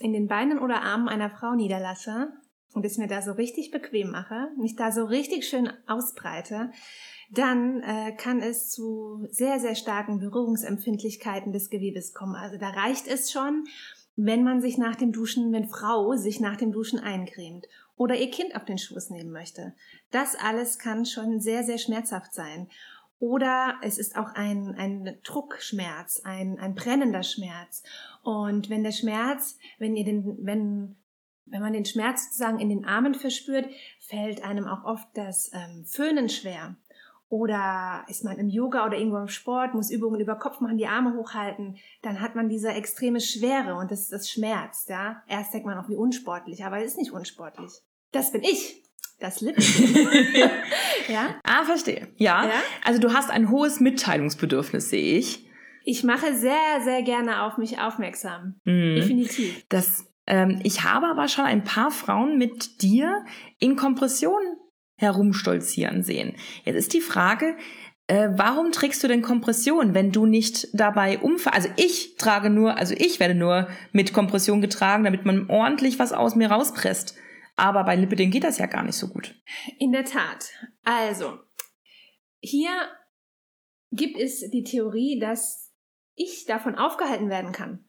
in 0.00 0.12
den 0.12 0.28
Beinen 0.28 0.58
oder 0.58 0.82
Armen 0.82 1.08
einer 1.08 1.30
Frau 1.30 1.54
niederlasse 1.54 2.32
und 2.74 2.84
es 2.84 2.98
mir 2.98 3.08
da 3.08 3.22
so 3.22 3.32
richtig 3.32 3.70
bequem 3.70 4.10
mache, 4.10 4.48
mich 4.56 4.76
da 4.76 4.92
so 4.92 5.04
richtig 5.04 5.46
schön 5.48 5.70
ausbreite, 5.86 6.70
dann 7.30 7.82
äh, 7.82 8.12
kann 8.16 8.40
es 8.40 8.70
zu 8.70 9.26
sehr, 9.30 9.60
sehr 9.60 9.74
starken 9.74 10.18
Berührungsempfindlichkeiten 10.18 11.52
des 11.52 11.70
Gewebes 11.70 12.14
kommen. 12.14 12.34
Also 12.34 12.56
da 12.58 12.70
reicht 12.70 13.06
es 13.06 13.30
schon, 13.30 13.64
wenn 14.16 14.42
man 14.42 14.60
sich 14.60 14.78
nach 14.78 14.96
dem 14.96 15.12
Duschen, 15.12 15.52
wenn 15.52 15.68
Frau 15.68 16.16
sich 16.16 16.40
nach 16.40 16.56
dem 16.56 16.72
Duschen 16.72 16.98
eincremt 16.98 17.66
oder 17.96 18.16
ihr 18.16 18.30
Kind 18.30 18.56
auf 18.56 18.64
den 18.64 18.78
Schoß 18.78 19.10
nehmen 19.10 19.30
möchte. 19.30 19.74
Das 20.10 20.36
alles 20.36 20.78
kann 20.78 21.04
schon 21.04 21.40
sehr, 21.40 21.64
sehr 21.64 21.78
schmerzhaft 21.78 22.32
sein. 22.32 22.68
Oder 23.20 23.74
es 23.82 23.98
ist 23.98 24.16
auch 24.16 24.34
ein, 24.34 24.74
ein 24.76 25.18
Druckschmerz, 25.24 26.22
ein, 26.24 26.58
ein 26.58 26.74
brennender 26.74 27.24
Schmerz. 27.24 27.82
Und 28.22 28.70
wenn 28.70 28.84
der 28.84 28.92
Schmerz, 28.92 29.58
wenn 29.78 29.96
ihr 29.96 30.04
den, 30.04 30.38
wenn, 30.42 30.96
wenn 31.46 31.60
man 31.60 31.72
den 31.72 31.84
Schmerz 31.84 32.26
sozusagen 32.26 32.60
in 32.60 32.68
den 32.68 32.84
Armen 32.84 33.14
verspürt, 33.14 33.66
fällt 34.00 34.44
einem 34.44 34.68
auch 34.68 34.84
oft 34.84 35.08
das 35.14 35.50
ähm, 35.52 35.84
Föhnen 35.84 36.28
schwer. 36.28 36.76
Oder 37.30 38.04
ist 38.08 38.24
man 38.24 38.38
im 38.38 38.48
Yoga 38.48 38.86
oder 38.86 38.96
irgendwo 38.96 39.18
im 39.18 39.28
Sport, 39.28 39.74
muss 39.74 39.90
Übungen 39.90 40.20
über 40.20 40.36
Kopf 40.36 40.60
machen, 40.60 40.78
die 40.78 40.86
Arme 40.86 41.14
hochhalten, 41.14 41.76
dann 42.00 42.20
hat 42.20 42.34
man 42.34 42.48
diese 42.48 42.70
extreme 42.70 43.20
Schwere 43.20 43.74
und 43.74 43.90
das, 43.90 44.08
das 44.08 44.30
schmerzt, 44.30 44.88
ja. 44.88 45.22
Erst 45.26 45.52
denkt 45.52 45.66
man 45.66 45.76
auch 45.76 45.90
wie 45.90 45.96
unsportlich, 45.96 46.64
aber 46.64 46.78
es 46.78 46.92
ist 46.92 46.98
nicht 46.98 47.12
unsportlich. 47.12 47.70
Das 48.12 48.32
bin 48.32 48.42
ich. 48.42 48.82
Das 49.18 49.40
Lippen. 49.40 49.62
ja? 51.08 51.34
Ah, 51.42 51.64
verstehe. 51.64 52.08
Ja. 52.16 52.44
ja. 52.44 52.52
Also 52.84 53.00
du 53.00 53.12
hast 53.12 53.30
ein 53.30 53.50
hohes 53.50 53.80
Mitteilungsbedürfnis, 53.80 54.90
sehe 54.90 55.18
ich. 55.18 55.48
Ich 55.84 56.04
mache 56.04 56.34
sehr, 56.34 56.80
sehr 56.84 57.02
gerne 57.02 57.42
auf 57.42 57.58
mich 57.58 57.80
aufmerksam. 57.80 58.60
Mhm. 58.64 58.94
Definitiv. 58.96 59.64
Das, 59.68 60.06
ähm, 60.26 60.60
ich 60.62 60.84
habe 60.84 61.06
aber 61.06 61.28
schon 61.28 61.46
ein 61.46 61.64
paar 61.64 61.90
Frauen 61.90 62.38
mit 62.38 62.82
dir 62.82 63.24
in 63.58 63.74
Kompression 63.74 64.40
herumstolzieren 64.96 66.02
sehen. 66.02 66.34
Jetzt 66.64 66.76
ist 66.76 66.92
die 66.92 67.00
Frage, 67.00 67.56
äh, 68.06 68.30
warum 68.32 68.72
trägst 68.72 69.02
du 69.02 69.08
denn 69.08 69.22
Kompression, 69.22 69.94
wenn 69.94 70.12
du 70.12 70.26
nicht 70.26 70.68
dabei 70.72 71.18
umfallst? 71.18 71.56
Also 71.56 71.68
ich 71.76 72.16
trage 72.16 72.50
nur, 72.50 72.76
also 72.76 72.94
ich 72.96 73.20
werde 73.20 73.34
nur 73.34 73.68
mit 73.92 74.12
Kompression 74.12 74.60
getragen, 74.60 75.04
damit 75.04 75.24
man 75.24 75.48
ordentlich 75.48 75.98
was 75.98 76.12
aus 76.12 76.34
mir 76.34 76.50
rauspresst. 76.50 77.16
Aber 77.58 77.82
bei 77.82 77.96
Lipidem 77.96 78.30
geht 78.30 78.44
das 78.44 78.58
ja 78.58 78.66
gar 78.66 78.84
nicht 78.84 78.96
so 78.96 79.08
gut. 79.08 79.34
In 79.78 79.90
der 79.90 80.04
Tat. 80.04 80.50
Also, 80.84 81.40
hier 82.40 82.70
gibt 83.90 84.16
es 84.16 84.48
die 84.50 84.62
Theorie, 84.62 85.18
dass 85.18 85.74
ich 86.14 86.44
davon 86.44 86.76
aufgehalten 86.76 87.30
werden 87.30 87.50
kann, 87.50 87.88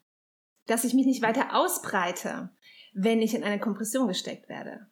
dass 0.66 0.86
ich 0.86 0.96
mich 0.96 1.06
nicht 1.06 1.22
weiter 1.22 1.56
ausbreite, 1.56 2.50
wenn 2.94 3.22
ich 3.22 3.36
in 3.36 3.44
eine 3.44 3.60
Kompression 3.60 4.08
gesteckt 4.08 4.50
werde. 4.50 4.88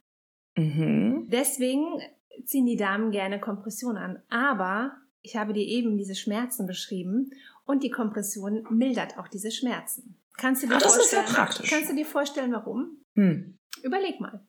Mhm. 0.56 1.28
Deswegen 1.28 2.00
ziehen 2.46 2.68
die 2.68 2.78
Damen 2.78 3.10
gerne 3.10 3.40
Kompression 3.40 3.98
an. 3.98 4.22
Aber 4.30 4.96
ich 5.24 5.36
habe 5.36 5.54
dir 5.54 5.66
eben 5.66 5.98
diese 5.98 6.16
Schmerzen 6.16 6.68
beschrieben 6.68 7.32
und 7.66 7.82
die 7.82 7.90
Kompression 7.90 8.64
mildert 8.70 9.18
auch 9.18 9.28
diese 9.28 9.50
Schmerzen. 9.50 10.22
Kannst 10.38 10.62
du 10.62 10.68
dir, 10.68 10.76
Ach, 10.76 10.82
das 10.84 10.96
vorstellen, 10.96 11.26
ist 11.26 11.32
ja 11.32 11.36
praktisch. 11.36 11.70
Kannst 11.72 11.90
du 11.90 11.96
dir 11.96 12.06
vorstellen, 12.06 12.52
warum? 12.52 13.04
Hm. 13.16 13.58
Überleg 13.82 14.20
mal. 14.20 14.46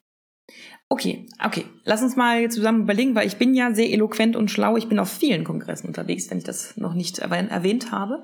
Okay, 0.89 1.27
okay. 1.45 1.67
Lass 1.85 2.03
uns 2.03 2.17
mal 2.17 2.51
zusammen 2.51 2.83
überlegen, 2.83 3.15
weil 3.15 3.27
ich 3.27 3.37
bin 3.37 3.55
ja 3.55 3.75
sehr 3.75 3.91
eloquent 3.91 4.37
und 4.37 4.51
schlau. 4.51 4.77
Ich 4.77 4.89
bin 4.89 4.99
auf 4.99 5.11
vielen 5.11 5.45
Kongressen 5.45 5.89
unterwegs, 5.89 6.31
wenn 6.31 6.39
ich 6.39 6.45
das 6.45 6.77
noch 6.77 6.95
nicht 6.95 7.19
erwähnt 7.19 7.93
habe. 7.93 8.23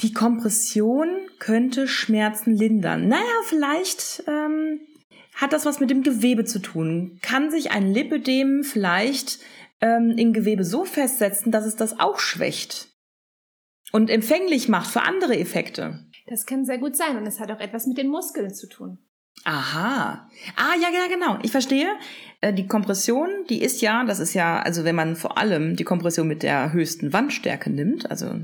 Die 0.00 0.12
Kompression 0.12 1.08
könnte 1.38 1.88
Schmerzen 1.88 2.54
lindern. 2.54 3.08
Naja, 3.08 3.24
vielleicht 3.44 4.22
ähm, 4.26 4.80
hat 5.34 5.52
das 5.52 5.66
was 5.66 5.80
mit 5.80 5.90
dem 5.90 6.02
Gewebe 6.02 6.44
zu 6.44 6.60
tun. 6.60 7.18
Kann 7.20 7.50
sich 7.50 7.72
ein 7.72 7.92
Lipödem 7.92 8.62
vielleicht 8.62 9.40
ähm, 9.80 10.14
im 10.16 10.32
Gewebe 10.32 10.64
so 10.64 10.84
festsetzen, 10.84 11.52
dass 11.52 11.66
es 11.66 11.76
das 11.76 12.00
auch 12.00 12.20
schwächt 12.20 12.88
und 13.92 14.08
empfänglich 14.08 14.68
macht 14.68 14.90
für 14.90 15.02
andere 15.02 15.38
Effekte? 15.38 16.06
Das 16.26 16.46
kann 16.46 16.64
sehr 16.64 16.78
gut 16.78 16.96
sein 16.96 17.16
und 17.16 17.26
es 17.26 17.40
hat 17.40 17.50
auch 17.50 17.60
etwas 17.60 17.86
mit 17.86 17.98
den 17.98 18.08
Muskeln 18.08 18.54
zu 18.54 18.68
tun. 18.68 18.98
Aha. 19.44 20.28
Ah, 20.56 20.74
ja, 20.80 20.88
ja, 20.92 21.08
genau. 21.08 21.38
Ich 21.42 21.50
verstehe. 21.50 21.88
Äh, 22.40 22.52
die 22.52 22.66
Kompression, 22.66 23.28
die 23.48 23.62
ist 23.62 23.80
ja, 23.80 24.04
das 24.04 24.20
ist 24.20 24.34
ja, 24.34 24.60
also 24.60 24.84
wenn 24.84 24.94
man 24.94 25.16
vor 25.16 25.38
allem 25.38 25.76
die 25.76 25.84
Kompression 25.84 26.28
mit 26.28 26.42
der 26.42 26.72
höchsten 26.72 27.12
Wandstärke 27.12 27.70
nimmt, 27.70 28.10
also 28.10 28.40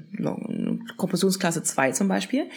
Kompressionsklasse 0.97 1.63
2 1.63 1.93
zum 1.93 2.09
Beispiel, 2.09 2.49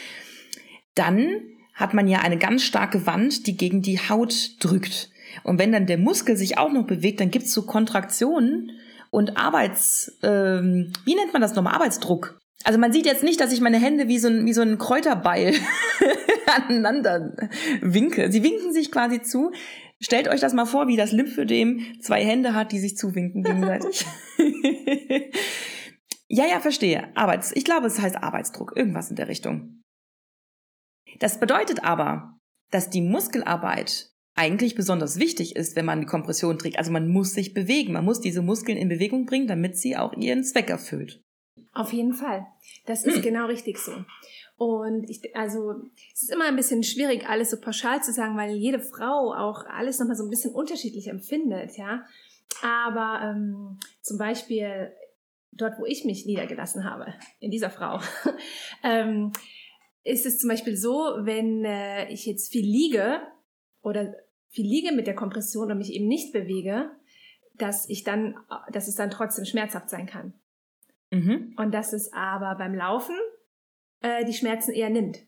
dann 0.95 1.41
hat 1.73 1.93
man 1.93 2.07
ja 2.07 2.19
eine 2.19 2.37
ganz 2.37 2.63
starke 2.63 3.05
Wand, 3.05 3.45
die 3.45 3.55
gegen 3.55 3.81
die 3.81 3.99
Haut 3.99 4.55
drückt. 4.59 5.11
Und 5.43 5.59
wenn 5.59 5.71
dann 5.71 5.85
der 5.85 5.99
Muskel 5.99 6.35
sich 6.35 6.57
auch 6.57 6.71
noch 6.71 6.87
bewegt, 6.87 7.19
dann 7.19 7.29
gibt's 7.29 7.53
so 7.53 7.63
Kontraktionen 7.63 8.71
und 9.11 9.37
Arbeits, 9.37 10.17
ähm, 10.23 10.91
wie 11.05 11.15
nennt 11.15 11.33
man 11.33 11.41
das 11.41 11.53
nochmal? 11.53 11.75
Arbeitsdruck. 11.75 12.39
Also 12.63 12.79
man 12.79 12.91
sieht 12.91 13.05
jetzt 13.05 13.23
nicht, 13.23 13.39
dass 13.39 13.53
ich 13.53 13.61
meine 13.61 13.79
Hände 13.79 14.07
wie 14.07 14.17
so 14.17 14.27
ein, 14.27 14.45
wie 14.45 14.53
so 14.53 14.61
ein 14.61 14.79
Kräuterbeil 14.79 15.53
aneinander 16.47 17.35
winke. 17.81 18.31
Sie 18.31 18.43
winken 18.43 18.73
sich 18.73 18.91
quasi 18.91 19.21
zu. 19.21 19.51
Stellt 19.99 20.27
euch 20.27 20.39
das 20.39 20.53
mal 20.53 20.65
vor, 20.65 20.87
wie 20.87 20.95
das 20.95 21.11
Lymphödem 21.11 21.81
zwei 22.01 22.23
Hände 22.23 22.53
hat, 22.53 22.71
die 22.71 22.79
sich 22.79 22.97
zuwinken 22.97 23.43
gegenseitig. 23.43 24.05
ja, 26.27 26.45
ja, 26.45 26.59
verstehe. 26.59 27.09
Arbeits, 27.15 27.51
ich 27.55 27.65
glaube, 27.65 27.87
es 27.87 27.99
heißt 27.99 28.17
Arbeitsdruck. 28.17 28.73
Irgendwas 28.75 29.09
in 29.09 29.15
der 29.15 29.27
Richtung. 29.27 29.81
Das 31.19 31.39
bedeutet 31.39 31.83
aber, 31.83 32.37
dass 32.69 32.89
die 32.89 33.01
Muskelarbeit 33.01 34.11
eigentlich 34.35 34.75
besonders 34.75 35.19
wichtig 35.19 35.55
ist, 35.55 35.75
wenn 35.75 35.85
man 35.85 35.99
die 35.99 36.05
Kompression 36.05 36.59
trägt. 36.59 36.77
Also 36.77 36.91
man 36.91 37.07
muss 37.07 37.33
sich 37.33 37.55
bewegen, 37.55 37.93
man 37.93 38.05
muss 38.05 38.21
diese 38.21 38.43
Muskeln 38.43 38.77
in 38.77 38.87
Bewegung 38.87 39.25
bringen, 39.25 39.47
damit 39.47 39.77
sie 39.77 39.97
auch 39.97 40.13
ihren 40.13 40.43
Zweck 40.43 40.69
erfüllt. 40.69 41.23
Auf 41.77 41.93
jeden 41.93 42.13
Fall. 42.13 42.47
Das 42.85 43.05
ist 43.05 43.21
genau 43.21 43.45
richtig 43.45 43.77
so. 43.77 43.91
Und 44.57 45.07
ich, 45.07 45.35
also, 45.35 45.75
es 46.13 46.23
ist 46.23 46.31
immer 46.31 46.45
ein 46.45 46.55
bisschen 46.55 46.83
schwierig, 46.83 47.29
alles 47.29 47.51
so 47.51 47.61
pauschal 47.61 48.01
zu 48.01 48.11
sagen, 48.11 48.35
weil 48.35 48.55
jede 48.55 48.79
Frau 48.79 49.33
auch 49.35 49.65
alles 49.67 49.99
nochmal 49.99 50.15
so 50.15 50.23
ein 50.23 50.31
bisschen 50.31 50.55
unterschiedlich 50.55 51.07
empfindet, 51.07 51.77
ja. 51.77 52.03
Aber 52.63 53.21
ähm, 53.23 53.77
zum 54.01 54.17
Beispiel 54.17 54.91
dort, 55.51 55.77
wo 55.77 55.85
ich 55.85 56.05
mich 56.05 56.25
niedergelassen 56.25 56.83
habe, 56.83 57.13
in 57.39 57.51
dieser 57.51 57.69
Frau, 57.69 57.99
ähm, 58.83 59.31
ist 60.03 60.25
es 60.25 60.39
zum 60.39 60.49
Beispiel 60.49 60.75
so, 60.75 61.17
wenn 61.19 61.63
äh, 61.63 62.11
ich 62.11 62.25
jetzt 62.25 62.51
viel 62.51 62.65
liege 62.65 63.21
oder 63.83 64.15
viel 64.49 64.65
liege 64.65 64.95
mit 64.95 65.05
der 65.05 65.15
Kompression 65.15 65.71
und 65.71 65.77
mich 65.77 65.93
eben 65.93 66.07
nicht 66.07 66.33
bewege, 66.33 66.89
dass 67.55 67.87
ich 67.89 68.03
dann, 68.03 68.35
dass 68.71 68.87
es 68.87 68.95
dann 68.95 69.11
trotzdem 69.11 69.45
schmerzhaft 69.45 69.91
sein 69.91 70.07
kann. 70.07 70.33
Mhm. 71.11 71.53
Und 71.57 71.73
dass 71.73 71.93
es 71.93 72.11
aber 72.13 72.55
beim 72.55 72.75
Laufen 72.75 73.15
äh, 74.01 74.25
die 74.25 74.33
Schmerzen 74.33 74.71
eher 74.71 74.89
nimmt. 74.89 75.19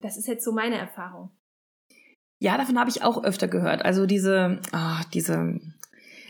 Das 0.00 0.16
ist 0.16 0.26
jetzt 0.26 0.44
so 0.44 0.52
meine 0.52 0.78
Erfahrung. 0.78 1.30
Ja, 2.38 2.56
davon 2.56 2.78
habe 2.78 2.88
ich 2.88 3.02
auch 3.02 3.22
öfter 3.22 3.48
gehört. 3.48 3.84
Also 3.84 4.06
diese, 4.06 4.60
ach, 4.72 5.04
diese 5.04 5.60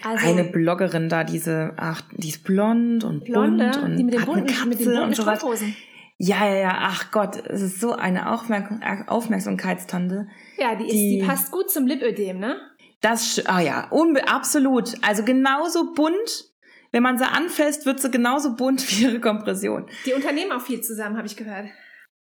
also, 0.02 0.26
eine 0.26 0.44
Bloggerin 0.44 1.08
da, 1.08 1.24
diese, 1.24 1.72
ach, 1.76 2.02
die 2.16 2.30
ist 2.30 2.42
blond 2.42 3.04
und 3.04 3.24
Blonde, 3.24 3.70
bunt 3.70 3.82
und 3.84 3.96
die 3.96 4.04
mit 4.04 4.14
den 4.14 4.24
bunten, 4.24 4.46
Katze 4.46 4.66
mit 4.66 4.80
den 4.80 4.86
bunten 4.86 5.02
und 5.02 5.16
so 5.16 5.26
was. 5.26 5.38
Strumpfhosen. 5.38 5.76
Ja, 6.18 6.46
ja, 6.46 6.56
ja, 6.56 6.78
ach 6.80 7.12
Gott, 7.12 7.46
es 7.46 7.62
ist 7.62 7.80
so 7.80 7.92
eine 7.92 8.30
Aufmerk 8.30 8.70
Aufmerksamkeitstante. 9.08 10.28
Ja, 10.58 10.74
die, 10.74 10.84
ist, 10.84 10.92
die, 10.92 11.18
die 11.20 11.26
passt 11.26 11.50
gut 11.50 11.70
zum 11.70 11.86
Lipödem, 11.86 12.38
ne? 12.38 12.56
Das, 13.00 13.42
ah 13.46 13.60
ja, 13.60 13.88
absolut. 14.26 14.94
Also 15.02 15.24
genauso 15.24 15.94
bunt. 15.94 16.49
Wenn 16.92 17.02
man 17.02 17.18
sie 17.18 17.24
anfasst, 17.26 17.86
wird 17.86 18.00
sie 18.00 18.10
genauso 18.10 18.56
bunt 18.56 18.88
wie 18.90 19.04
ihre 19.04 19.20
Kompression. 19.20 19.88
Die 20.06 20.12
unternehmen 20.12 20.52
auch 20.52 20.62
viel 20.62 20.80
zusammen, 20.80 21.16
habe 21.16 21.26
ich 21.26 21.36
gehört. 21.36 21.66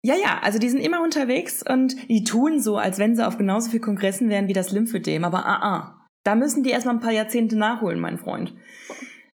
Ja, 0.03 0.15
ja, 0.15 0.39
also 0.41 0.59
die 0.59 0.69
sind 0.69 0.79
immer 0.79 1.01
unterwegs 1.01 1.63
und 1.67 1.95
die 2.07 2.23
tun 2.23 2.59
so, 2.59 2.77
als 2.77 2.99
wenn 2.99 3.15
sie 3.15 3.25
auf 3.25 3.37
genauso 3.37 3.71
viel 3.71 3.79
Kongressen 3.79 4.29
wären 4.29 4.47
wie 4.47 4.53
das 4.53 4.71
Lymphödem. 4.71 5.25
Aber 5.25 5.45
ah, 5.45 5.59
ah, 5.61 6.07
da 6.23 6.35
müssen 6.35 6.63
die 6.63 6.69
erstmal 6.69 6.95
ein 6.95 7.01
paar 7.01 7.11
Jahrzehnte 7.11 7.57
nachholen, 7.57 7.99
mein 7.99 8.17
Freund. 8.17 8.53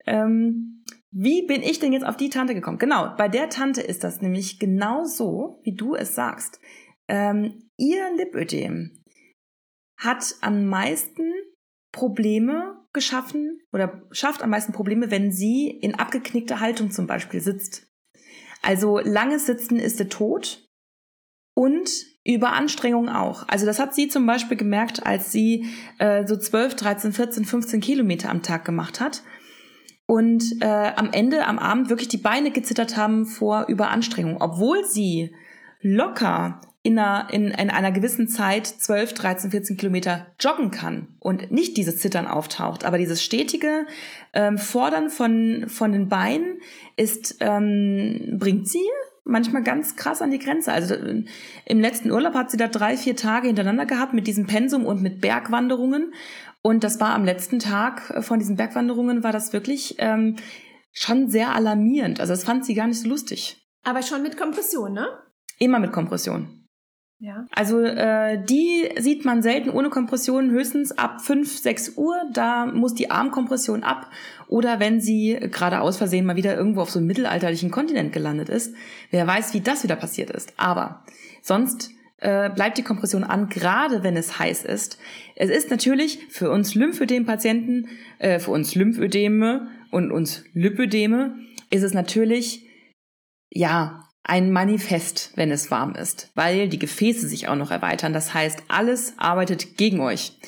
Ähm, 0.06 0.84
wie 1.10 1.46
bin 1.46 1.62
ich 1.62 1.80
denn 1.80 1.92
jetzt 1.92 2.06
auf 2.06 2.16
die 2.16 2.30
Tante 2.30 2.54
gekommen? 2.54 2.78
Genau, 2.78 3.14
bei 3.16 3.28
der 3.28 3.48
Tante 3.48 3.80
ist 3.80 4.04
das 4.04 4.20
nämlich 4.20 4.60
genau 4.60 5.04
so, 5.04 5.60
wie 5.64 5.74
du 5.74 5.94
es 5.94 6.14
sagst. 6.14 6.60
Ähm, 7.08 7.68
ihr 7.76 8.04
Lipödem 8.16 9.02
hat 9.96 10.36
am 10.40 10.66
meisten 10.66 11.32
Probleme 11.90 12.79
geschaffen 12.92 13.61
oder 13.73 14.02
schafft 14.11 14.42
am 14.42 14.50
meisten 14.50 14.73
Probleme, 14.73 15.11
wenn 15.11 15.32
sie 15.32 15.68
in 15.68 15.94
abgeknickter 15.94 16.61
Haltung 16.61 16.90
zum 16.90 17.06
Beispiel 17.06 17.40
sitzt. 17.40 17.87
Also 18.62 18.99
langes 18.99 19.47
Sitzen 19.47 19.78
ist 19.78 19.99
der 19.99 20.09
Tod 20.09 20.68
und 21.54 21.90
Überanstrengung 22.25 23.09
auch. 23.09 23.49
Also 23.49 23.64
das 23.64 23.78
hat 23.78 23.94
sie 23.94 24.09
zum 24.09 24.26
Beispiel 24.26 24.56
gemerkt, 24.56 25.06
als 25.06 25.32
sie 25.32 25.66
äh, 25.99 26.26
so 26.26 26.37
12, 26.37 26.76
13, 26.76 27.12
14, 27.12 27.44
15 27.44 27.80
Kilometer 27.80 28.28
am 28.28 28.42
Tag 28.42 28.64
gemacht 28.64 29.00
hat 29.00 29.23
und 30.06 30.61
äh, 30.61 30.92
am 30.97 31.12
Ende, 31.12 31.47
am 31.47 31.59
Abend 31.59 31.88
wirklich 31.88 32.09
die 32.09 32.18
Beine 32.18 32.50
gezittert 32.50 32.97
haben 32.97 33.26
vor 33.26 33.66
Überanstrengung, 33.68 34.40
obwohl 34.40 34.85
sie 34.85 35.35
locker 35.80 36.61
in 36.82 36.99
einer, 36.99 37.28
in, 37.30 37.49
in 37.49 37.70
einer 37.70 37.92
gewissen 37.92 38.28
Zeit 38.28 38.66
12, 38.66 39.12
13, 39.12 39.50
14 39.50 39.76
Kilometer 39.76 40.26
joggen 40.40 40.70
kann 40.70 41.08
und 41.18 41.50
nicht 41.50 41.76
dieses 41.76 41.99
Zittern 41.99 42.26
auftaucht. 42.26 42.84
Aber 42.84 42.96
dieses 42.96 43.22
stetige 43.22 43.87
ähm, 44.32 44.56
Fordern 44.56 45.10
von, 45.10 45.66
von 45.68 45.92
den 45.92 46.08
Beinen 46.08 46.60
ist, 46.96 47.37
ähm, 47.40 48.37
bringt 48.38 48.66
sie 48.68 48.87
manchmal 49.25 49.62
ganz 49.62 49.96
krass 49.96 50.22
an 50.22 50.30
die 50.30 50.38
Grenze. 50.38 50.72
Also 50.72 50.94
äh, 50.94 51.25
im 51.66 51.80
letzten 51.80 52.10
Urlaub 52.10 52.34
hat 52.34 52.50
sie 52.50 52.56
da 52.56 52.66
drei, 52.66 52.96
vier 52.96 53.14
Tage 53.14 53.49
hintereinander 53.49 53.84
gehabt 53.84 54.14
mit 54.14 54.26
diesem 54.26 54.46
Pensum 54.46 54.87
und 54.87 55.02
mit 55.02 55.20
Bergwanderungen. 55.20 56.14
Und 56.62 56.82
das 56.82 56.99
war 56.99 57.14
am 57.14 57.25
letzten 57.25 57.58
Tag 57.58 58.25
von 58.25 58.38
diesen 58.38 58.56
Bergwanderungen, 58.56 59.22
war 59.22 59.32
das 59.32 59.52
wirklich 59.52 59.96
ähm, 59.99 60.37
schon 60.92 61.28
sehr 61.28 61.54
alarmierend. 61.54 62.20
Also 62.20 62.32
das 62.32 62.44
fand 62.44 62.64
sie 62.64 62.75
gar 62.75 62.87
nicht 62.87 63.00
so 63.00 63.08
lustig. 63.08 63.66
Aber 63.82 64.02
schon 64.02 64.22
mit 64.22 64.37
Kompression, 64.38 64.92
ne? 64.92 65.06
Immer 65.58 65.78
mit 65.78 65.92
Kompression. 65.92 66.59
Ja. 67.22 67.46
Also 67.50 67.80
äh, 67.82 68.42
die 68.42 68.88
sieht 68.98 69.26
man 69.26 69.42
selten 69.42 69.68
ohne 69.68 69.90
Kompression, 69.90 70.50
höchstens 70.50 70.92
ab 70.92 71.20
5, 71.20 71.58
6 71.58 71.98
Uhr. 71.98 72.16
Da 72.32 72.64
muss 72.64 72.94
die 72.94 73.10
Armkompression 73.10 73.82
ab. 73.82 74.10
Oder 74.48 74.80
wenn 74.80 75.02
sie 75.02 75.38
gerade 75.38 75.82
aus 75.82 75.98
Versehen 75.98 76.24
mal 76.24 76.36
wieder 76.36 76.56
irgendwo 76.56 76.80
auf 76.80 76.90
so 76.90 76.98
einem 76.98 77.08
mittelalterlichen 77.08 77.70
Kontinent 77.70 78.14
gelandet 78.14 78.48
ist. 78.48 78.74
Wer 79.10 79.26
weiß, 79.26 79.52
wie 79.52 79.60
das 79.60 79.84
wieder 79.84 79.96
passiert 79.96 80.30
ist. 80.30 80.54
Aber 80.56 81.04
sonst 81.42 81.90
äh, 82.20 82.48
bleibt 82.48 82.78
die 82.78 82.82
Kompression 82.82 83.22
an, 83.22 83.50
gerade 83.50 84.02
wenn 84.02 84.16
es 84.16 84.38
heiß 84.38 84.64
ist. 84.64 84.98
Es 85.36 85.50
ist 85.50 85.70
natürlich 85.70 86.26
für 86.30 86.50
uns 86.50 86.74
Lymphödem-Patienten, 86.74 87.88
äh, 88.18 88.38
für 88.38 88.50
uns 88.50 88.74
Lymphödeme 88.74 89.68
und 89.90 90.10
uns 90.10 90.44
Lipödeme, 90.54 91.36
ist 91.70 91.82
es 91.82 91.92
natürlich, 91.92 92.66
ja, 93.50 94.09
ein 94.22 94.52
Manifest, 94.52 95.32
wenn 95.36 95.50
es 95.50 95.70
warm 95.70 95.94
ist, 95.94 96.30
weil 96.34 96.68
die 96.68 96.78
Gefäße 96.78 97.26
sich 97.28 97.48
auch 97.48 97.56
noch 97.56 97.70
erweitern. 97.70 98.12
Das 98.12 98.34
heißt, 98.34 98.64
alles 98.68 99.14
arbeitet 99.16 99.76
gegen 99.76 100.00
euch. 100.00 100.38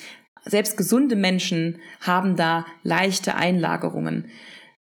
selbst 0.45 0.77
gesunde 0.77 1.15
Menschen 1.15 1.79
haben 2.01 2.37
da 2.37 2.67
leichte 2.83 3.37
Einlagerungen. 3.37 4.29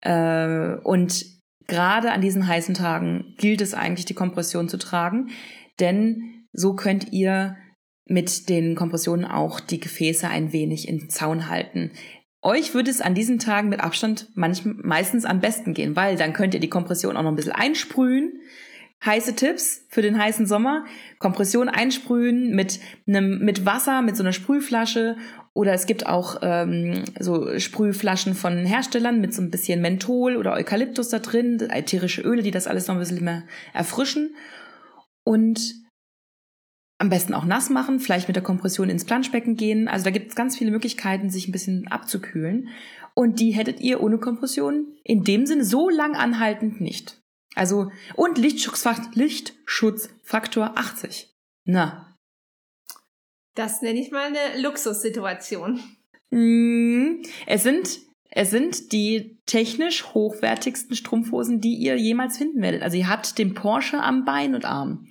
Äh, 0.01 0.75
und 0.83 1.25
gerade 1.67 2.13
an 2.13 2.21
diesen 2.21 2.47
heißen 2.47 2.75
Tagen 2.75 3.35
gilt 3.39 3.61
es 3.61 3.73
eigentlich, 3.73 4.05
die 4.05 4.15
Kompression 4.15 4.69
zu 4.69 4.79
tragen, 4.79 5.31
denn 5.79 6.47
so 6.53 6.75
könnt 6.75 7.13
ihr 7.13 7.57
mit 8.07 8.49
den 8.49 8.75
Kompressionen 8.75 9.25
auch 9.25 9.61
die 9.61 9.81
Gefäße 9.81 10.29
ein 10.29 10.53
wenig 10.53 10.89
in 10.89 11.09
Zaun 11.09 11.49
halten. 11.49 11.93
Euch 12.43 12.75
würde 12.75 12.91
es 12.91 13.01
an 13.01 13.15
diesen 13.15 13.39
Tagen 13.39 13.71
mit 13.71 13.81
Abstand 13.81 14.29
manchmal, 14.35 14.75
meistens 14.83 15.25
am 15.25 15.41
besten 15.41 15.73
gehen, 15.73 15.97
weil 15.97 16.17
dann 16.17 16.35
könnt 16.35 16.53
ihr 16.53 16.61
die 16.61 16.69
Kompression 16.69 17.17
auch 17.17 17.23
noch 17.23 17.31
ein 17.31 17.37
bisschen 17.37 17.53
einsprühen. 17.53 18.41
Heiße 19.05 19.35
Tipps 19.37 19.85
für 19.89 20.03
den 20.03 20.19
heißen 20.19 20.47
Sommer. 20.47 20.85
Kompression 21.19 21.69
einsprühen 21.69 22.55
mit 22.55 22.81
einem, 23.07 23.41
mit 23.41 23.67
Wasser, 23.67 24.03
mit 24.03 24.17
so 24.17 24.23
einer 24.23 24.33
Sprühflasche. 24.33 25.17
Oder 25.53 25.73
es 25.73 25.87
gibt 25.87 26.07
auch 26.07 26.39
ähm, 26.43 27.05
so 27.21 27.59
Sprühflaschen 27.59 28.35
von 28.35 28.65
Herstellern 28.65 29.21
mit 29.21 29.35
so 29.35 29.43
ein 29.43 29.51
bisschen 29.51 29.81
Menthol 29.81 30.37
oder 30.37 30.53
Eukalyptus 30.55 31.11
da 31.11 31.19
drin, 31.19 31.61
ätherische 31.61 32.23
Öle, 32.23 32.43
die 32.43 32.51
das 32.51 32.67
alles 32.67 32.89
noch 32.89 32.97
ein 32.97 33.01
bisschen 33.01 33.23
mehr 33.23 33.45
erfrischen. 33.73 34.35
Und 35.23 35.75
am 36.99 37.11
besten 37.11 37.35
auch 37.35 37.45
nass 37.45 37.71
machen, 37.71 38.01
vielleicht 38.01 38.29
mit 38.29 38.37
der 38.37 38.43
Kompression 38.43 38.89
ins 38.89 39.05
Planschbecken 39.05 39.57
gehen. 39.57 39.89
Also 39.89 40.05
da 40.05 40.11
gibt 40.11 40.29
es 40.29 40.35
ganz 40.35 40.57
viele 40.57 40.71
Möglichkeiten, 40.71 41.29
sich 41.29 41.49
ein 41.49 41.53
bisschen 41.53 41.89
abzukühlen. 41.89 42.69
Und 43.15 43.39
die 43.39 43.51
hättet 43.51 43.81
ihr 43.81 44.03
ohne 44.03 44.19
Kompression 44.19 44.87
in 45.05 45.23
dem 45.25 45.47
Sinne 45.47 45.65
so 45.65 45.89
lang 45.89 46.17
anhaltend 46.17 46.81
nicht. 46.81 47.24
Also, 47.55 47.91
und 48.15 48.39
Lichtschutzfaktor, 48.39 49.11
Lichtschutzfaktor 49.15 50.73
80. 50.77 51.33
Na. 51.65 52.17
Das 53.55 53.83
nenne 53.83 54.01
ich 54.01 54.11
mal 54.11 54.27
eine 54.27 54.61
Luxussituation. 54.61 55.81
Mm, 56.31 57.23
es 57.47 57.63
sind, 57.63 58.01
es 58.31 58.51
sind 58.51 58.93
die 58.93 59.39
technisch 59.47 60.07
hochwertigsten 60.13 60.97
Strumpfhosen, 60.97 61.61
die 61.61 61.75
ihr 61.75 61.97
jemals 61.97 62.39
finden 62.39 62.61
werdet. 62.61 62.83
Also 62.83 62.97
ihr 62.97 63.09
habt 63.09 63.39
den 63.39 63.55
Porsche 63.55 64.01
am 64.01 64.25
Bein 64.25 64.57
und 64.57 64.65
Arm. 64.65 65.07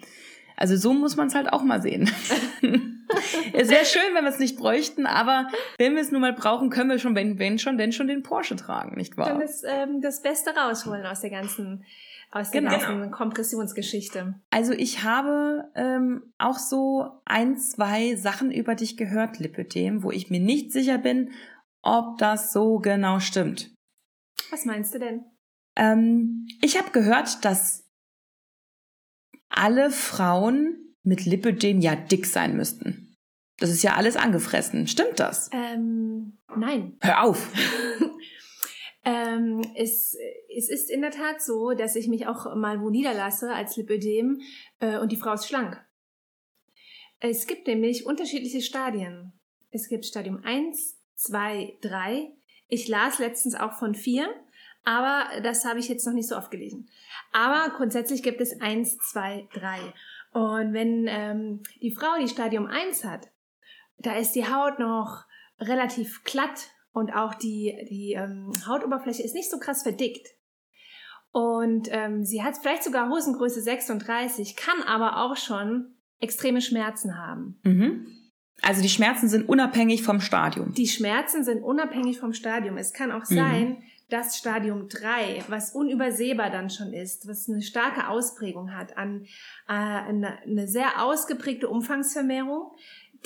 Also 0.57 0.75
so 0.75 0.93
muss 0.93 1.15
man 1.15 1.27
es 1.27 1.35
halt 1.35 1.51
auch 1.51 1.63
mal 1.63 1.81
sehen. 1.81 2.09
es 3.53 3.69
wäre 3.69 3.85
schön, 3.85 4.13
wenn 4.13 4.23
wir 4.23 4.31
es 4.31 4.39
nicht 4.39 4.57
bräuchten, 4.57 5.05
aber 5.05 5.47
wenn 5.77 5.95
wir 5.95 6.01
es 6.01 6.11
nun 6.11 6.21
mal 6.21 6.33
brauchen, 6.33 6.69
können 6.69 6.89
wir 6.89 6.99
schon, 6.99 7.15
wenn, 7.15 7.39
wenn 7.39 7.59
schon, 7.59 7.77
denn 7.77 7.91
schon 7.91 8.07
den 8.07 8.23
Porsche 8.23 8.55
tragen, 8.55 8.95
nicht 8.95 9.17
wahr? 9.17 9.27
Können 9.27 9.41
wir 9.41 9.69
ähm, 9.69 10.01
das 10.01 10.21
Beste 10.21 10.51
rausholen 10.55 11.05
aus 11.05 11.21
der 11.21 11.31
ganzen, 11.31 11.85
aus 12.33 12.49
der 12.49 12.61
Genau. 12.61 12.71
ganzen 12.77 13.11
Kompressionsgeschichte. 13.11 14.35
Also 14.49 14.73
ich 14.73 15.03
habe 15.03 15.69
ähm, 15.75 16.33
auch 16.39 16.57
so 16.57 17.21
ein, 17.25 17.57
zwei 17.57 18.15
Sachen 18.15 18.51
über 18.51 18.73
dich 18.75 18.97
gehört, 18.97 19.39
Lipödem, 19.39 20.01
wo 20.03 20.09
ich 20.11 20.29
mir 20.31 20.39
nicht 20.39 20.71
sicher 20.71 20.97
bin, 20.97 21.31
ob 21.83 22.17
das 22.17 22.51
so 22.51 22.79
genau 22.79 23.19
stimmt. 23.19 23.71
Was 24.49 24.65
meinst 24.65 24.95
du 24.95 24.99
denn? 24.99 25.25
Ähm, 25.75 26.47
ich 26.61 26.77
habe 26.77 26.91
gehört, 26.91 27.45
dass 27.45 27.87
alle 29.49 29.91
Frauen 29.91 30.95
mit 31.03 31.25
Lipödem 31.25 31.81
ja 31.81 31.95
dick 31.95 32.25
sein 32.25 32.57
müssten. 32.57 33.15
Das 33.59 33.69
ist 33.69 33.83
ja 33.83 33.93
alles 33.93 34.15
angefressen. 34.15 34.87
Stimmt 34.87 35.19
das? 35.19 35.49
Ähm, 35.53 36.39
nein. 36.55 36.97
Hör 37.01 37.23
auf! 37.23 37.51
Ähm, 39.05 39.61
es, 39.75 40.15
es 40.55 40.69
ist 40.69 40.89
in 40.89 41.01
der 41.01 41.11
Tat 41.11 41.41
so, 41.41 41.73
dass 41.73 41.95
ich 41.95 42.07
mich 42.07 42.27
auch 42.27 42.55
mal 42.55 42.81
wo 42.81 42.89
niederlasse 42.89 43.53
als 43.53 43.75
Lipödem 43.75 44.41
äh, 44.79 44.97
und 44.97 45.11
die 45.11 45.17
Frau 45.17 45.33
ist 45.33 45.47
schlank. 45.47 45.83
Es 47.19 47.47
gibt 47.47 47.67
nämlich 47.67 48.05
unterschiedliche 48.05 48.61
Stadien. 48.61 49.33
Es 49.71 49.89
gibt 49.89 50.05
Stadium 50.05 50.41
1, 50.43 50.99
2, 51.15 51.77
3. 51.81 52.31
Ich 52.67 52.87
las 52.87 53.19
letztens 53.19 53.55
auch 53.55 53.73
von 53.73 53.95
4, 53.95 54.27
aber 54.83 55.41
das 55.41 55.65
habe 55.65 55.79
ich 55.79 55.87
jetzt 55.87 56.05
noch 56.05 56.13
nicht 56.13 56.27
so 56.27 56.37
oft 56.37 56.51
gelesen. 56.51 56.89
Aber 57.31 57.73
grundsätzlich 57.75 58.23
gibt 58.23 58.41
es 58.41 58.59
1, 58.59 58.97
2, 58.97 59.47
3. 59.53 59.93
Und 60.33 60.73
wenn 60.73 61.07
ähm, 61.07 61.63
die 61.81 61.91
Frau 61.91 62.19
die 62.19 62.27
Stadium 62.27 62.67
1 62.67 63.03
hat, 63.03 63.29
da 63.97 64.17
ist 64.17 64.33
die 64.33 64.47
Haut 64.47 64.79
noch 64.79 65.25
relativ 65.59 66.23
glatt 66.23 66.69
und 66.93 67.13
auch 67.13 67.33
die, 67.33 67.75
die 67.89 68.13
ähm, 68.13 68.51
Hautoberfläche 68.67 69.23
ist 69.23 69.35
nicht 69.35 69.51
so 69.51 69.57
krass 69.59 69.83
verdickt. 69.83 70.27
Und 71.31 71.87
ähm, 71.91 72.23
sie 72.23 72.43
hat 72.43 72.55
vielleicht 72.61 72.83
sogar 72.83 73.09
Hosengröße 73.09 73.61
36, 73.61 74.55
kann 74.55 74.81
aber 74.83 75.17
auch 75.23 75.35
schon 75.35 75.95
extreme 76.19 76.61
Schmerzen 76.61 77.17
haben. 77.17 77.59
Mhm. 77.63 78.07
Also 78.61 78.81
die 78.83 78.89
Schmerzen 78.89 79.27
sind 79.27 79.49
unabhängig 79.49 80.03
vom 80.03 80.21
Stadium. 80.21 80.73
Die 80.73 80.87
Schmerzen 80.87 81.43
sind 81.43 81.63
unabhängig 81.63 82.19
vom 82.19 82.33
Stadium. 82.33 82.77
Es 82.77 82.93
kann 82.93 83.11
auch 83.11 83.27
Mhm. 83.29 83.35
sein, 83.35 83.83
dass 84.09 84.37
Stadium 84.37 84.87
3, 84.89 85.43
was 85.47 85.73
unübersehbar 85.73 86.51
dann 86.51 86.69
schon 86.69 86.93
ist, 86.93 87.27
was 87.27 87.49
eine 87.49 87.63
starke 87.63 88.09
Ausprägung 88.09 88.75
hat 88.75 88.95
an 88.95 89.23
äh, 89.67 89.73
eine, 89.73 90.39
eine 90.43 90.67
sehr 90.67 91.03
ausgeprägte 91.03 91.67
Umfangsvermehrung, 91.67 92.71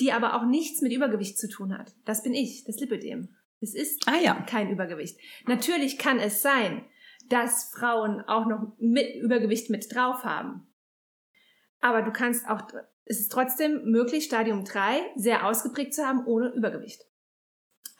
die 0.00 0.12
aber 0.12 0.34
auch 0.34 0.46
nichts 0.46 0.80
mit 0.80 0.92
Übergewicht 0.92 1.38
zu 1.38 1.48
tun 1.48 1.76
hat. 1.76 1.92
Das 2.06 2.22
bin 2.22 2.32
ich, 2.32 2.64
das 2.64 2.80
Lipödem. 2.80 3.28
Es 3.60 3.74
ist 3.74 4.06
Ah 4.06 4.16
ja. 4.16 4.34
kein 4.48 4.70
Übergewicht. 4.70 5.18
Natürlich 5.46 5.98
kann 5.98 6.18
es 6.18 6.42
sein, 6.42 6.84
dass 7.28 7.70
Frauen 7.76 8.20
auch 8.22 8.46
noch 8.46 8.72
mit 8.78 9.16
Übergewicht 9.16 9.70
mit 9.70 9.92
drauf 9.94 10.24
haben. 10.24 10.66
Aber 11.80 12.02
du 12.02 12.12
kannst 12.12 12.48
auch, 12.48 12.62
es 13.04 13.20
ist 13.20 13.30
trotzdem 13.30 13.84
möglich, 13.84 14.24
Stadium 14.24 14.64
3 14.64 15.00
sehr 15.16 15.46
ausgeprägt 15.46 15.94
zu 15.94 16.06
haben 16.06 16.24
ohne 16.26 16.48
Übergewicht. 16.48 17.02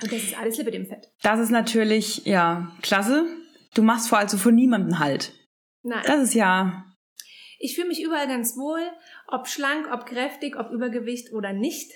Und 0.00 0.12
das 0.12 0.22
ist 0.22 0.38
alles 0.38 0.56
Lipidem-Fett. 0.58 1.12
Das 1.22 1.40
ist 1.40 1.50
natürlich, 1.50 2.24
ja, 2.24 2.72
klasse. 2.82 3.26
Du 3.74 3.82
machst 3.82 4.08
vor 4.08 4.18
also 4.18 4.38
von 4.38 4.54
niemandem 4.54 4.98
halt. 4.98 5.32
Nein. 5.82 6.02
Das 6.06 6.22
ist 6.22 6.34
ja, 6.34 6.84
Ich 7.58 7.74
fühle 7.74 7.88
mich 7.88 8.02
überall 8.02 8.28
ganz 8.28 8.56
wohl, 8.56 8.80
ob 9.26 9.48
schlank, 9.48 9.88
ob 9.92 10.06
kräftig, 10.06 10.56
ob 10.56 10.70
Übergewicht 10.70 11.32
oder 11.32 11.52
nicht. 11.52 11.92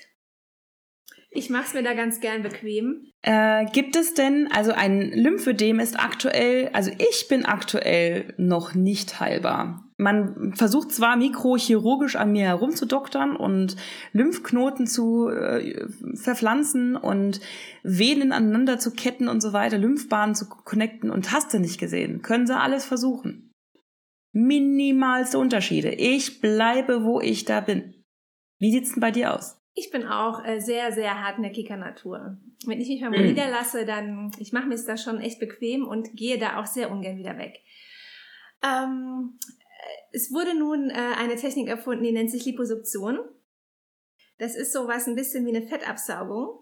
Ich 1.35 1.49
mache 1.49 1.65
es 1.65 1.73
mir 1.73 1.81
da 1.81 1.93
ganz 1.93 2.19
gern 2.19 2.43
bequem. 2.43 3.07
Äh, 3.23 3.65
gibt 3.71 3.95
es 3.95 4.13
denn, 4.13 4.47
also 4.51 4.71
ein 4.71 5.01
Lymphödem 5.11 5.79
ist 5.79 5.99
aktuell, 5.99 6.69
also 6.73 6.91
ich 6.91 7.27
bin 7.27 7.45
aktuell 7.45 8.35
noch 8.37 8.75
nicht 8.75 9.19
heilbar. 9.19 9.89
Man 9.97 10.53
versucht 10.55 10.91
zwar 10.91 11.17
mikrochirurgisch 11.17 12.17
an 12.17 12.33
mir 12.33 12.45
herumzudoktern 12.45 13.35
und 13.35 13.75
Lymphknoten 14.11 14.85
zu 14.85 15.29
äh, 15.29 15.87
verpflanzen 16.15 16.95
und 16.95 17.39
Venen 17.83 18.31
aneinander 18.31 18.77
zu 18.77 18.91
ketten 18.91 19.27
und 19.27 19.41
so 19.41 19.53
weiter, 19.53 19.79
Lymphbahnen 19.79 20.35
zu 20.35 20.47
connecten 20.47 21.09
und 21.09 21.31
hast 21.31 21.53
du 21.53 21.59
nicht 21.59 21.79
gesehen. 21.79 22.21
Können 22.21 22.45
sie 22.45 22.55
alles 22.55 22.85
versuchen. 22.85 23.51
Minimalste 24.33 25.39
Unterschiede. 25.39 25.91
Ich 25.91 26.41
bleibe, 26.41 27.03
wo 27.03 27.21
ich 27.21 27.45
da 27.45 27.61
bin. 27.61 28.03
Wie 28.59 28.71
sieht's 28.71 28.93
denn 28.93 29.01
bei 29.01 29.11
dir 29.11 29.33
aus? 29.33 29.62
Ich 29.75 29.89
bin 29.89 30.05
auch 30.05 30.45
äh, 30.45 30.59
sehr, 30.59 30.91
sehr 30.91 31.23
hartnäckiger 31.23 31.77
Natur. 31.77 32.37
Wenn 32.65 32.79
ich 32.79 32.87
mich 32.89 33.01
mal 33.01 33.09
Mhm. 33.09 33.25
niederlasse, 33.25 33.85
dann, 33.85 34.31
ich 34.37 34.53
mache 34.53 34.67
mir 34.67 34.75
es 34.75 34.85
da 34.85 34.97
schon 34.97 35.19
echt 35.19 35.39
bequem 35.39 35.87
und 35.87 36.15
gehe 36.15 36.37
da 36.37 36.59
auch 36.61 36.67
sehr 36.67 36.91
ungern 36.91 37.17
wieder 37.17 37.37
weg. 37.37 37.59
Ähm, 38.63 39.39
äh, 39.41 40.15
es 40.15 40.31
wurde 40.31 40.57
nun 40.57 40.89
äh, 40.89 40.93
eine 41.17 41.35
Technik 41.35 41.67
erfunden, 41.69 42.03
die 42.03 42.11
nennt 42.11 42.29
sich 42.31 42.45
Liposuktion. 42.45 43.19
Das 44.37 44.55
ist 44.55 44.73
sowas 44.73 45.07
ein 45.07 45.15
bisschen 45.15 45.45
wie 45.45 45.55
eine 45.55 45.65
Fettabsaugung, 45.67 46.59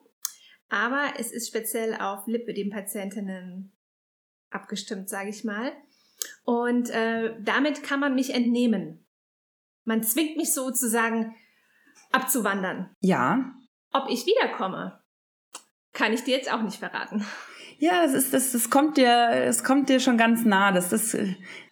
aber 0.69 1.13
es 1.17 1.31
ist 1.31 1.47
speziell 1.47 1.95
auf 1.95 2.27
Lipödem-Patientinnen 2.27 3.71
abgestimmt, 4.49 5.09
sage 5.09 5.29
ich 5.29 5.43
mal. 5.43 5.71
Und 6.43 6.89
äh, 6.91 7.33
damit 7.41 7.83
kann 7.83 7.99
man 7.99 8.15
mich 8.15 8.33
entnehmen. 8.33 9.05
Man 9.83 10.03
zwingt 10.03 10.37
mich 10.37 10.53
sozusagen 10.53 11.35
abzuwandern. 12.11 12.89
Ja. 13.01 13.53
Ob 13.93 14.09
ich 14.09 14.25
wiederkomme, 14.25 14.99
kann 15.93 16.13
ich 16.13 16.23
dir 16.23 16.35
jetzt 16.37 16.51
auch 16.51 16.61
nicht 16.61 16.77
verraten. 16.77 17.25
Ja, 17.79 18.03
das 18.03 18.13
ist, 18.13 18.33
das, 18.33 18.51
das 18.51 18.69
kommt 18.69 18.97
dir, 18.97 19.29
es 19.31 19.63
kommt 19.63 19.89
dir 19.89 19.99
schon 19.99 20.15
ganz 20.17 20.45
nah. 20.45 20.71
Das 20.71 20.93
ist, 20.93 21.17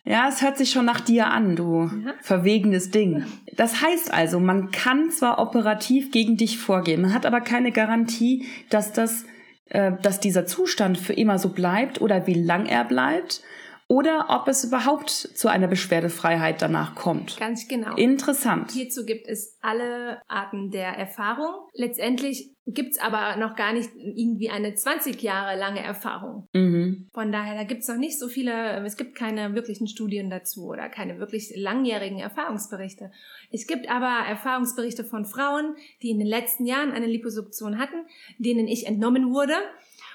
ja, 0.03 0.27
es 0.27 0.41
hört 0.41 0.57
sich 0.57 0.71
schon 0.71 0.85
nach 0.85 1.01
dir 1.01 1.27
an, 1.27 1.55
du 1.55 1.83
Ja. 2.03 2.13
verwegenes 2.21 2.89
Ding. 2.89 3.25
Das 3.55 3.81
heißt 3.81 4.11
also, 4.11 4.39
man 4.39 4.71
kann 4.71 5.11
zwar 5.11 5.37
operativ 5.39 6.11
gegen 6.11 6.35
dich 6.35 6.57
vorgehen, 6.57 7.01
man 7.01 7.13
hat 7.13 7.27
aber 7.27 7.41
keine 7.41 7.71
Garantie, 7.71 8.47
dass 8.71 8.91
das, 8.91 9.25
äh, 9.65 9.91
dass 10.01 10.19
dieser 10.19 10.47
Zustand 10.47 10.97
für 10.97 11.13
immer 11.13 11.37
so 11.37 11.49
bleibt 11.49 12.01
oder 12.01 12.25
wie 12.25 12.33
lang 12.43 12.65
er 12.65 12.85
bleibt. 12.85 13.43
Oder 13.89 14.27
ob 14.29 14.47
es 14.47 14.63
überhaupt 14.63 15.09
zu 15.09 15.47
einer 15.47 15.67
Beschwerdefreiheit 15.67 16.61
danach 16.61 16.93
kommt. 16.93 17.37
Ganz 17.37 17.67
genau. 17.67 17.95
Interessant. 17.95 18.71
Hierzu 18.71 19.03
gibt 19.03 19.27
es 19.27 19.57
alle 19.61 20.21
Arten 20.27 20.69
der 20.69 20.89
Erfahrung. 20.89 21.67
Letztendlich 21.73 22.55
gibt 22.67 22.91
es 22.91 22.99
aber 22.99 23.35
noch 23.37 23.55
gar 23.55 23.73
nicht 23.73 23.89
irgendwie 23.95 24.51
eine 24.51 24.75
20 24.75 25.19
Jahre 25.23 25.57
lange 25.57 25.81
Erfahrung. 25.81 26.47
Mhm. 26.53 27.09
Von 27.15 27.31
daher, 27.31 27.55
da 27.55 27.63
gibt 27.63 27.81
es 27.81 27.87
noch 27.87 27.97
nicht 27.97 28.19
so 28.19 28.27
viele, 28.27 28.85
es 28.85 28.95
gibt 28.95 29.15
keine 29.15 29.55
wirklichen 29.55 29.87
Studien 29.87 30.29
dazu 30.29 30.67
oder 30.67 30.87
keine 30.87 31.17
wirklich 31.17 31.51
langjährigen 31.55 32.19
Erfahrungsberichte. 32.19 33.11
Es 33.51 33.65
gibt 33.65 33.89
aber 33.89 34.27
Erfahrungsberichte 34.27 35.03
von 35.03 35.25
Frauen, 35.25 35.75
die 36.03 36.11
in 36.11 36.19
den 36.19 36.27
letzten 36.27 36.67
Jahren 36.67 36.91
eine 36.91 37.07
Liposuktion 37.07 37.79
hatten, 37.79 38.05
denen 38.37 38.67
ich 38.67 38.85
entnommen 38.85 39.33
wurde 39.33 39.55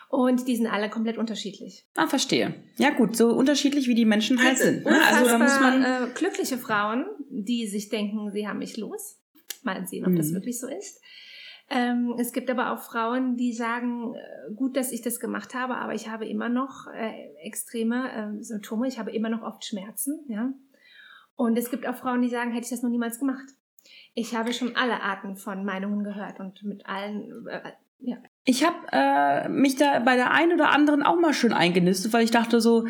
und 0.09 0.47
die 0.49 0.57
sind 0.57 0.67
alle 0.67 0.91
komplett 0.91 1.19
unterschiedlich. 1.19 1.85
Ah, 1.97 2.07
verstehe. 2.07 2.55
Ja 2.77 2.91
gut, 2.91 3.17
so 3.17 3.29
unterschiedlich 3.33 3.89
wie 3.89 3.95
die 3.95 4.05
Menschen 4.05 4.43
halt 4.43 4.59
sind. 4.59 4.85
Ne? 4.85 4.99
Also 5.13 5.27
da 5.27 5.39
muss 5.39 5.59
man 5.61 5.83
äh, 5.83 6.07
glückliche 6.15 6.59
Frauen, 6.59 7.07
die 7.31 7.67
sich 7.67 7.89
denken, 7.89 8.31
sie 8.33 8.47
haben 8.47 8.59
mich 8.59 8.77
los. 8.77 9.19
Mal 9.63 9.87
sehen, 9.87 10.05
ob 10.05 10.13
Mhm. 10.13 10.17
das 10.17 10.33
wirklich 10.33 10.61
so 10.61 10.67
ist. 10.69 11.01
Ähm, 11.71 12.15
es 12.19 12.33
gibt 12.35 12.51
aber 12.51 12.73
auch 12.73 12.81
Frauen, 12.81 13.37
die 13.39 13.55
sagen, 13.55 14.15
äh, 14.15 14.53
gut, 14.55 14.77
dass 14.77 14.93
ich 14.93 15.01
das 15.01 15.19
gemacht 15.19 15.55
habe, 15.55 15.77
aber 15.77 15.95
ich 15.95 16.11
habe 16.11 16.27
immer 16.27 16.51
noch 16.51 16.87
äh, 16.95 17.13
extreme 17.43 18.11
äh, 18.39 18.43
Symptome, 18.43 18.87
ich 18.87 18.99
habe 18.99 19.11
immer 19.13 19.31
noch 19.31 19.41
oft 19.43 19.65
Schmerzen, 19.65 20.21
ja. 20.29 20.53
Und 21.37 21.57
es 21.59 21.71
gibt 21.71 21.87
auch 21.87 21.97
Frauen, 21.97 22.21
die 22.21 22.29
sagen, 22.29 22.53
hätte 22.53 22.65
ich 22.65 22.71
das 22.71 22.83
noch 22.83 22.91
niemals 22.91 23.19
gemacht. 23.19 23.47
Ich 24.15 24.37
habe 24.37 24.53
schon 24.53 24.77
alle 24.77 25.01
Arten 25.03 25.37
von 25.37 25.65
Meinungen 25.65 26.05
gehört 26.05 26.39
und 26.39 26.63
mit 26.63 26.85
allen, 26.87 27.47
äh, 27.49 27.73
ja. 27.99 28.17
Ich 28.45 28.65
habe 28.65 28.77
äh, 28.93 29.49
mich 29.49 29.77
da 29.77 30.01
bei 30.01 30.17
der 30.17 30.31
einen 30.31 30.53
oder 30.53 30.71
anderen 30.71 31.03
auch 31.03 31.19
mal 31.19 31.33
schön 31.33 31.55
eingenistet, 31.55 32.13
weil 32.13 32.25
ich 32.25 32.31
dachte 32.31 32.61
so, 32.61 32.87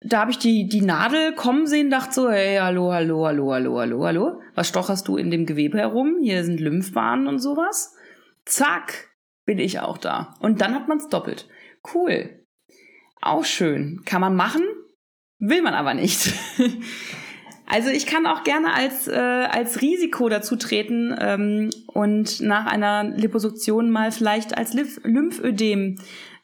da 0.00 0.20
habe 0.20 0.30
ich 0.30 0.38
die, 0.38 0.68
die 0.68 0.82
Nadel 0.82 1.34
kommen 1.34 1.66
sehen, 1.66 1.90
dachte 1.90 2.12
so, 2.12 2.30
hey, 2.30 2.58
hallo, 2.58 2.92
hallo, 2.92 3.26
hallo, 3.26 3.52
hallo, 3.52 3.78
hallo, 3.78 4.04
hallo. 4.04 4.40
Was 4.54 4.68
stocherst 4.68 5.08
du 5.08 5.16
in 5.16 5.30
dem 5.30 5.46
Gewebe 5.46 5.78
herum? 5.78 6.18
Hier 6.20 6.44
sind 6.44 6.60
Lymphbahnen 6.60 7.26
und 7.26 7.38
sowas. 7.38 7.96
Zack, 8.44 9.08
bin 9.46 9.58
ich 9.58 9.80
auch 9.80 9.98
da. 9.98 10.34
Und 10.40 10.60
dann 10.60 10.74
hat 10.74 10.88
man's 10.88 11.08
doppelt. 11.08 11.48
Cool. 11.92 12.44
Auch 13.22 13.44
schön. 13.44 14.02
Kann 14.04 14.20
man 14.20 14.36
machen, 14.36 14.62
will 15.38 15.62
man 15.62 15.74
aber 15.74 15.94
nicht. 15.94 16.32
Also 17.66 17.90
ich 17.90 18.06
kann 18.06 18.26
auch 18.26 18.44
gerne 18.44 18.74
als, 18.74 19.08
äh, 19.08 19.14
als 19.14 19.80
Risiko 19.80 20.28
dazu 20.28 20.56
treten 20.56 21.14
ähm, 21.18 21.70
und 21.86 22.40
nach 22.40 22.66
einer 22.66 23.04
Liposuktion 23.04 23.90
mal 23.90 24.12
vielleicht 24.12 24.56
als 24.56 24.74
Lymph 24.74 25.00
Lymphödem 25.02 25.96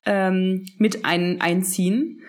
ähm, 0.06 0.64
mit 0.78 1.04
ein, 1.04 1.40
einziehen. 1.40 2.22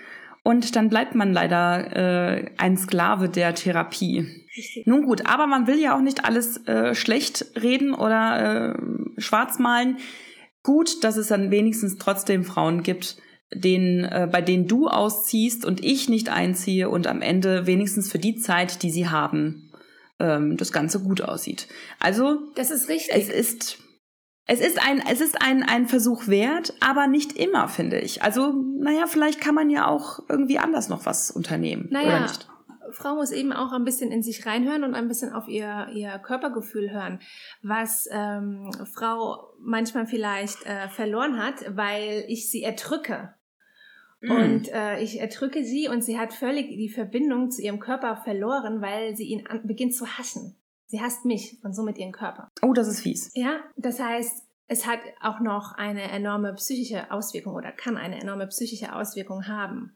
Und 0.43 0.75
dann 0.75 0.89
bleibt 0.89 1.15
man 1.15 1.31
leider 1.33 1.95
äh, 1.95 2.51
ein 2.57 2.75
Sklave 2.75 3.29
der 3.29 3.53
Therapie. 3.53 4.27
Richtig. 4.57 4.87
Nun 4.87 5.03
gut, 5.03 5.25
aber 5.27 5.47
man 5.47 5.67
will 5.67 5.79
ja 5.79 5.95
auch 5.95 6.01
nicht 6.01 6.25
alles 6.25 6.65
äh, 6.67 6.95
schlecht 6.95 7.45
reden 7.61 7.93
oder 7.93 8.75
äh, 8.75 9.21
schwarz 9.21 9.59
malen. 9.59 9.97
Gut, 10.63 11.03
dass 11.03 11.15
es 11.15 11.27
dann 11.27 11.51
wenigstens 11.51 11.97
trotzdem 11.97 12.43
Frauen 12.43 12.83
gibt, 12.83 13.17
denen, 13.53 14.03
äh, 14.05 14.27
bei 14.31 14.41
denen 14.41 14.67
du 14.67 14.87
ausziehst 14.87 15.65
und 15.65 15.83
ich 15.83 16.09
nicht 16.09 16.29
einziehe 16.29 16.89
und 16.89 17.07
am 17.07 17.21
Ende 17.21 17.67
wenigstens 17.67 18.11
für 18.11 18.19
die 18.19 18.35
Zeit, 18.35 18.83
die 18.83 18.91
sie 18.91 19.09
haben, 19.09 19.71
ähm, 20.19 20.57
das 20.57 20.71
Ganze 20.71 20.99
gut 21.01 21.21
aussieht. 21.21 21.67
Also 21.99 22.39
Das 22.55 22.71
ist 22.71 22.89
richtig. 22.89 23.15
es 23.15 23.29
ist 23.29 23.77
es 24.47 24.59
ist 24.59 24.85
ein 24.85 25.01
es 25.09 25.21
ist 25.21 25.41
ein 25.41 25.63
ein 25.63 25.87
Versuch 25.87 26.27
wert, 26.27 26.73
aber 26.79 27.07
nicht 27.07 27.33
immer 27.33 27.67
finde 27.67 27.99
ich. 27.99 28.23
Also 28.23 28.53
naja, 28.79 29.05
vielleicht 29.07 29.39
kann 29.41 29.55
man 29.55 29.69
ja 29.69 29.87
auch 29.87 30.19
irgendwie 30.29 30.57
anders 30.57 30.89
noch 30.89 31.05
was 31.05 31.31
unternehmen 31.31 31.87
oder 31.89 32.03
Naja, 32.03 32.19
nicht. 32.21 32.47
Frau 32.93 33.15
muss 33.15 33.31
eben 33.31 33.53
auch 33.53 33.71
ein 33.71 33.85
bisschen 33.85 34.11
in 34.11 34.21
sich 34.21 34.45
reinhören 34.45 34.83
und 34.83 34.95
ein 34.95 35.07
bisschen 35.07 35.31
auf 35.31 35.47
ihr, 35.47 35.87
ihr 35.93 36.19
Körpergefühl 36.19 36.91
hören, 36.91 37.19
was 37.61 38.07
ähm, 38.11 38.69
Frau 38.93 39.53
manchmal 39.59 40.07
vielleicht 40.07 40.65
äh, 40.65 40.89
verloren 40.89 41.37
hat, 41.37 41.75
weil 41.75 42.25
ich 42.27 42.49
sie 42.49 42.63
erdrücke. 42.63 43.33
Mhm. 44.21 44.31
Und 44.31 44.69
äh, 44.71 45.01
ich 45.01 45.19
erdrücke 45.19 45.63
sie 45.63 45.87
und 45.87 46.03
sie 46.03 46.17
hat 46.19 46.33
völlig 46.33 46.69
die 46.69 46.89
Verbindung 46.89 47.51
zu 47.51 47.61
ihrem 47.61 47.79
Körper 47.79 48.17
verloren, 48.17 48.81
weil 48.81 49.15
sie 49.15 49.25
ihn 49.25 49.47
an, 49.47 49.65
beginnt 49.65 49.95
zu 49.95 50.05
hassen. 50.07 50.55
Sie 50.87 51.01
hasst 51.01 51.25
mich 51.25 51.57
und 51.63 51.73
somit 51.73 51.97
ihren 51.97 52.11
Körper. 52.11 52.49
Oh, 52.61 52.73
das 52.73 52.87
ist 52.87 53.01
fies. 53.01 53.31
Ja, 53.33 53.61
das 53.77 53.99
heißt, 53.99 54.45
es 54.67 54.85
hat 54.85 54.99
auch 55.21 55.39
noch 55.39 55.73
eine 55.73 56.03
enorme 56.11 56.53
psychische 56.53 57.11
Auswirkung 57.11 57.55
oder 57.55 57.71
kann 57.71 57.97
eine 57.97 58.21
enorme 58.21 58.47
psychische 58.47 58.93
Auswirkung 58.93 59.47
haben, 59.47 59.95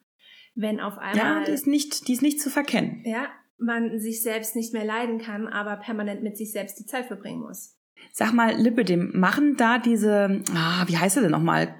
wenn 0.55 0.79
auf 0.79 0.97
einmal 0.97 1.17
Ja, 1.17 1.43
die 1.45 1.51
ist 1.51 1.67
nicht 1.67 2.07
die 2.07 2.13
ist 2.13 2.21
nicht 2.21 2.41
zu 2.41 2.49
verkennen. 2.49 3.01
ja, 3.05 3.27
man 3.57 3.99
sich 3.99 4.21
selbst 4.21 4.55
nicht 4.55 4.73
mehr 4.73 4.83
leiden 4.85 5.19
kann, 5.19 5.47
aber 5.47 5.77
permanent 5.77 6.23
mit 6.23 6.37
sich 6.37 6.51
selbst 6.51 6.77
die 6.79 6.85
Zeit 6.85 7.05
verbringen 7.05 7.39
muss. 7.41 7.77
Sag 8.11 8.33
mal, 8.33 8.53
Lipidem, 8.55 9.11
machen 9.17 9.55
da 9.55 9.77
diese, 9.77 10.41
ah, 10.53 10.83
wie 10.87 10.97
heißt 10.97 11.15
sie 11.15 11.21
denn 11.21 11.31
nochmal? 11.31 11.73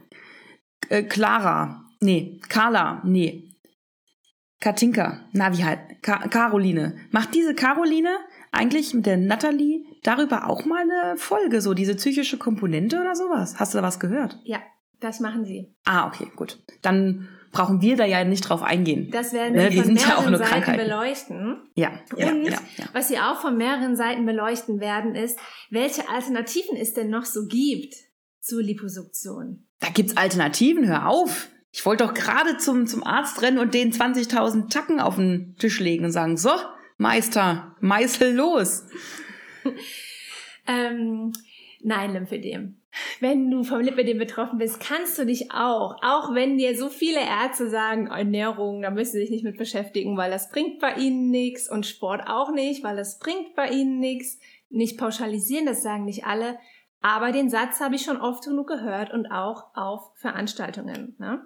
Äh, 0.89 1.03
Clara. 1.03 1.85
Nee, 2.01 2.39
Carla. 2.49 3.01
Nee. 3.05 3.51
Katinka. 4.60 5.25
Na, 5.34 5.55
wie 5.58 5.63
halt? 5.63 5.79
Ka 6.01 6.27
Caroline. 6.27 6.97
Macht 7.12 7.34
diese 7.36 7.53
Caroline 7.55 8.10
eigentlich 8.51 8.93
mit 8.93 9.05
der 9.05 9.17
Natalie 9.17 9.84
darüber 10.03 10.49
auch 10.49 10.65
mal 10.65 10.81
eine 10.84 11.17
Folge, 11.17 11.62
so 11.62 11.73
diese 11.73 11.95
psychische 11.95 12.38
Komponente 12.38 12.99
oder 12.99 13.15
sowas? 13.15 13.60
Hast 13.60 13.73
du 13.73 13.79
da 13.79 13.84
was 13.84 13.99
gehört? 13.99 14.39
Ja, 14.43 14.60
das 14.99 15.19
machen 15.19 15.45
sie. 15.45 15.75
Ah, 15.86 16.08
okay, 16.08 16.27
gut. 16.36 16.63
Dann 16.81 17.27
brauchen 17.51 17.81
wir 17.81 17.95
da 17.95 18.05
ja 18.05 18.23
nicht 18.23 18.41
drauf 18.47 18.62
eingehen. 18.63 19.10
Das 19.12 19.34
werden 19.34 19.53
Ne, 19.55 19.63
wir 19.63 19.69
die 19.71 19.77
von 19.77 19.86
sind 19.86 20.01
ja 20.01 20.08
mehreren 20.08 20.23
auch 20.25 20.29
nur 20.29 20.38
Seiten 20.39 20.51
Krankheiten. 20.51 20.84
beleuchten. 20.84 21.58
Ja, 21.75 21.91
ja, 22.17 22.29
Und 22.31 22.43
ja, 22.45 22.51
ja. 22.77 22.86
was 22.93 23.08
sie 23.08 23.19
auch 23.19 23.39
von 23.41 23.58
mehreren 23.58 23.95
Seiten 23.95 24.25
beleuchten 24.25 24.79
werden, 24.79 25.15
ist, 25.15 25.38
welche 25.69 26.08
Alternativen 26.10 26.75
es 26.77 26.93
denn 26.93 27.10
noch 27.10 27.25
so 27.25 27.47
gibt 27.47 27.93
zur 28.41 28.62
Liposuktion. 28.62 29.67
Da 29.79 29.89
gibt's 29.89 30.17
Alternativen, 30.17 30.88
hör 30.88 31.08
auf. 31.10 31.49
Ich 31.75 31.85
wollte 31.85 32.05
doch 32.05 32.13
gerade 32.13 32.55
zum, 32.55 32.88
zum 32.88 33.03
Arzt 33.03 33.41
rennen 33.41 33.59
und 33.59 33.73
den 33.73 33.91
20.000 33.91 34.69
Tacken 34.71 35.01
auf 35.01 35.17
den 35.17 35.57
Tisch 35.59 35.81
legen 35.81 36.05
und 36.05 36.11
sagen, 36.11 36.38
so, 36.38 36.51
Meister, 36.97 37.75
meißel 37.81 38.33
los. 38.33 38.88
Ähm, 40.67 41.31
nein, 41.83 42.13
Lymphedem. 42.13 42.81
Wenn 43.19 43.51
du 43.51 43.63
vom 43.63 43.81
Lipödem 43.81 44.17
betroffen 44.17 44.57
bist, 44.57 44.79
kannst 44.79 45.15
du 45.19 45.23
dich 45.23 45.51
auch, 45.51 45.97
auch 46.01 46.33
wenn 46.33 46.57
dir 46.57 46.75
so 46.75 46.89
viele 46.89 47.19
Ärzte 47.19 47.69
sagen, 47.69 48.07
Ernährung, 48.07 48.81
da 48.81 48.89
müssen 48.89 49.11
sie 49.11 49.19
sich 49.19 49.29
nicht 49.29 49.43
mit 49.43 49.59
beschäftigen, 49.59 50.17
weil 50.17 50.31
das 50.31 50.49
bringt 50.49 50.79
bei 50.79 50.95
ihnen 50.95 51.29
nichts 51.29 51.69
und 51.69 51.85
Sport 51.85 52.23
auch 52.25 52.51
nicht, 52.51 52.83
weil 52.83 52.95
das 52.95 53.19
bringt 53.19 53.53
bei 53.55 53.69
ihnen 53.69 53.99
nichts. 53.99 54.39
Nicht 54.71 54.97
pauschalisieren, 54.97 55.67
das 55.67 55.83
sagen 55.83 56.05
nicht 56.05 56.25
alle. 56.25 56.57
Aber 57.06 57.32
den 57.32 57.52
Satz 57.52 57.82
habe 57.82 57.94
ich 57.94 58.02
schon 58.02 58.20
oft 58.20 58.44
genug 58.46 58.68
gehört 58.68 59.13
und 59.13 59.28
auch 59.28 59.65
auf 59.76 60.10
Veranstaltungen. 60.15 61.15
Ne? 61.20 61.39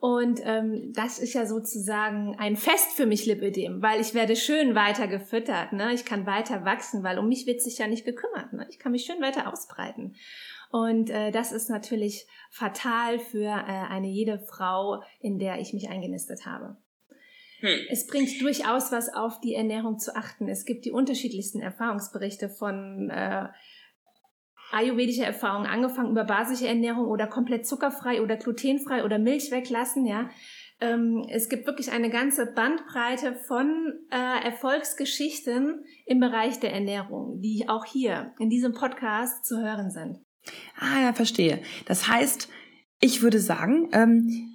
Und 0.00 0.40
ähm, 0.44 0.94
das 0.94 1.18
ist 1.18 1.34
ja 1.34 1.44
sozusagen 1.44 2.36
ein 2.38 2.56
Fest 2.56 2.92
für 2.92 3.04
mich, 3.04 3.26
Lipödem, 3.26 3.82
weil 3.82 4.00
ich 4.00 4.14
werde 4.14 4.34
schön 4.34 4.74
weiter 4.74 5.06
gefüttert. 5.06 5.74
Ne? 5.74 5.92
Ich 5.92 6.06
kann 6.06 6.24
weiter 6.24 6.64
wachsen, 6.64 7.02
weil 7.02 7.18
um 7.18 7.28
mich 7.28 7.46
wird 7.46 7.60
sich 7.60 7.76
ja 7.76 7.86
nicht 7.86 8.06
gekümmert. 8.06 8.54
Ne? 8.54 8.66
Ich 8.70 8.78
kann 8.78 8.92
mich 8.92 9.04
schön 9.04 9.20
weiter 9.20 9.52
ausbreiten. 9.52 10.14
Und 10.70 11.10
äh, 11.10 11.32
das 11.32 11.52
ist 11.52 11.68
natürlich 11.68 12.26
fatal 12.48 13.18
für 13.18 13.44
äh, 13.44 13.90
eine 13.90 14.08
jede 14.08 14.38
Frau, 14.38 15.02
in 15.20 15.38
der 15.38 15.60
ich 15.60 15.74
mich 15.74 15.90
eingenistet 15.90 16.46
habe. 16.46 16.78
Hm. 17.60 17.78
Es 17.90 18.06
bringt 18.06 18.40
durchaus 18.40 18.90
was 18.90 19.12
auf 19.12 19.38
die 19.42 19.54
Ernährung 19.54 19.98
zu 19.98 20.16
achten. 20.16 20.48
Es 20.48 20.64
gibt 20.64 20.86
die 20.86 20.92
unterschiedlichsten 20.92 21.60
Erfahrungsberichte 21.60 22.48
von 22.48 23.10
äh, 23.10 23.48
ayurvedischer 24.70 25.24
Erfahrung, 25.24 25.66
angefangen 25.66 26.10
über 26.10 26.24
basische 26.24 26.66
Ernährung 26.66 27.06
oder 27.06 27.26
komplett 27.26 27.66
zuckerfrei 27.66 28.22
oder 28.22 28.36
glutenfrei 28.36 29.04
oder 29.04 29.18
Milch 29.18 29.50
weglassen, 29.50 30.06
ja. 30.06 30.28
Ähm, 30.80 31.26
es 31.28 31.48
gibt 31.48 31.66
wirklich 31.66 31.90
eine 31.90 32.08
ganze 32.08 32.46
Bandbreite 32.46 33.34
von 33.34 33.94
äh, 34.10 34.44
Erfolgsgeschichten 34.44 35.84
im 36.06 36.20
Bereich 36.20 36.60
der 36.60 36.72
Ernährung, 36.72 37.40
die 37.40 37.64
auch 37.68 37.84
hier 37.84 38.32
in 38.38 38.48
diesem 38.48 38.72
Podcast 38.72 39.44
zu 39.44 39.60
hören 39.60 39.90
sind. 39.90 40.18
Ah 40.78 41.00
ja, 41.02 41.12
verstehe. 41.12 41.60
Das 41.86 42.08
heißt, 42.08 42.48
ich 43.00 43.22
würde 43.22 43.40
sagen, 43.40 43.88
ähm, 43.92 44.54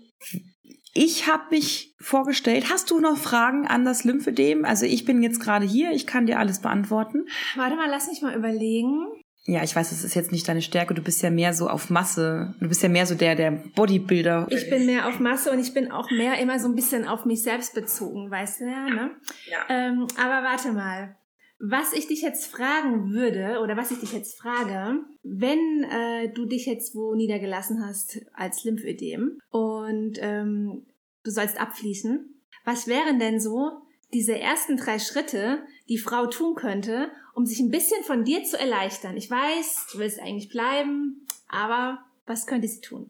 ich 0.94 1.28
habe 1.28 1.44
mich 1.50 1.96
vorgestellt. 2.00 2.70
Hast 2.70 2.92
du 2.92 3.00
noch 3.00 3.18
Fragen 3.18 3.68
an 3.68 3.84
das 3.84 4.04
Lymphedem? 4.04 4.64
Also 4.64 4.86
ich 4.86 5.06
bin 5.06 5.24
jetzt 5.24 5.40
gerade 5.40 5.66
hier, 5.66 5.92
ich 5.92 6.06
kann 6.06 6.28
dir 6.28 6.40
alles 6.40 6.62
beantworten. 6.62 7.26
Warte 7.56 7.76
mal, 7.76 7.90
lass 7.90 8.08
mich 8.08 8.22
mal 8.22 8.36
überlegen. 8.36 9.08
Ja, 9.46 9.62
ich 9.62 9.76
weiß, 9.76 9.92
es 9.92 10.06
ist 10.06 10.16
jetzt 10.16 10.32
nicht 10.32 10.48
deine 10.48 10.62
Stärke. 10.62 10.94
Du 10.94 11.02
bist 11.02 11.22
ja 11.22 11.30
mehr 11.30 11.54
so 11.54 11.68
auf 11.68 11.90
Masse. 11.90 12.56
Du 12.62 12.70
bist 12.70 12.82
ja 12.82 12.88
mehr 12.88 13.06
so 13.06 13.16
der, 13.16 13.36
der 13.36 13.52
Bodybuilder. 13.52 14.48
Ich 14.50 14.70
bin 14.70 14.86
mehr 14.86 15.08
auf 15.08 15.20
Masse 15.20 15.52
und 15.52 15.60
ich 15.60 15.74
bin 15.74 15.92
auch 15.92 16.10
mehr 16.12 16.40
immer 16.40 16.60
so 16.60 16.70
ein 16.70 16.76
bisschen 16.76 17.06
auf 17.06 17.26
mich 17.26 17.44
selbst 17.44 17.74
bezogen, 17.74 18.32
weißt 18.32 18.62
du 18.62 18.66
ja, 18.66 18.90
ne? 18.90 19.12
Ja. 19.50 19.66
Ähm, 19.70 20.08
aber 20.18 20.48
warte 20.48 20.72
mal. 20.72 21.18
Was 21.60 21.94
ich 21.94 22.08
dich 22.08 22.22
jetzt 22.22 22.48
fragen 22.48 23.12
würde, 23.12 23.60
oder 23.62 23.78
was 23.78 23.92
ich 23.92 24.00
dich 24.00 24.12
jetzt 24.12 24.38
frage, 24.38 25.00
wenn 25.24 25.84
äh, 25.84 26.30
du 26.34 26.46
dich 26.46 26.66
jetzt 26.66 26.94
wo 26.96 27.16
niedergelassen 27.16 27.86
hast 27.86 28.20
als 28.34 28.64
Lymphödem 28.64 29.40
und 29.50 30.18
ähm, 30.20 30.86
du 31.24 31.32
sollst 31.32 31.60
abfließen, 31.60 32.34
Was 32.66 32.88
wären 32.88 33.20
denn 33.20 33.40
so 33.40 33.82
diese 34.14 34.38
ersten 34.38 34.78
drei 34.78 35.00
Schritte, 35.00 35.64
die 35.90 35.98
Frau 35.98 36.28
tun 36.28 36.56
könnte, 36.56 37.12
um 37.34 37.46
sich 37.46 37.60
ein 37.60 37.72
bisschen 37.72 38.04
von 38.04 38.24
dir 38.24 38.44
zu 38.44 38.60
erleichtern? 38.60 39.18
Ich 39.18 39.30
weiß, 39.30 39.88
du 39.92 40.00
willst 40.00 40.20
eigentlich 40.20 40.50
bleiben, 40.50 41.26
aber 41.48 42.00
was 42.26 42.48
könnte 42.48 42.68
sie 42.68 42.82
tun? 42.82 43.10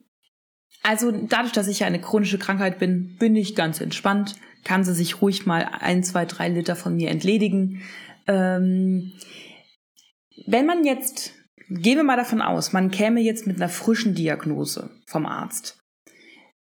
Also 0.82 1.12
dadurch, 1.12 1.54
dass 1.54 1.68
ich 1.68 1.80
ja 1.80 1.88
eine 1.88 2.02
chronische 2.02 2.40
Krankheit 2.40 2.80
bin, 2.80 3.16
bin 3.18 3.36
ich 3.36 3.56
ganz 3.56 3.80
entspannt. 3.80 4.36
Kann 4.64 4.84
sie 4.84 4.94
sich 4.94 5.22
ruhig 5.22 5.46
mal 5.46 5.70
ein, 5.80 6.04
zwei, 6.04 6.26
drei 6.26 6.50
Liter 6.50 6.76
von 6.76 6.96
mir 6.96 7.10
entledigen. 7.10 7.82
Ähm, 8.28 9.14
wenn 10.48 10.66
man 10.66 10.84
jetzt, 10.84 11.34
gehen 11.70 11.98
wir 11.98 12.04
mal 12.04 12.18
davon 12.18 12.42
aus, 12.42 12.74
man 12.74 12.92
käme 12.92 13.22
jetzt 13.22 13.48
mit 13.48 13.58
einer 13.58 13.70
frischen 13.70 14.16
Diagnose 14.16 14.90
vom 15.06 15.26
Arzt 15.26 15.83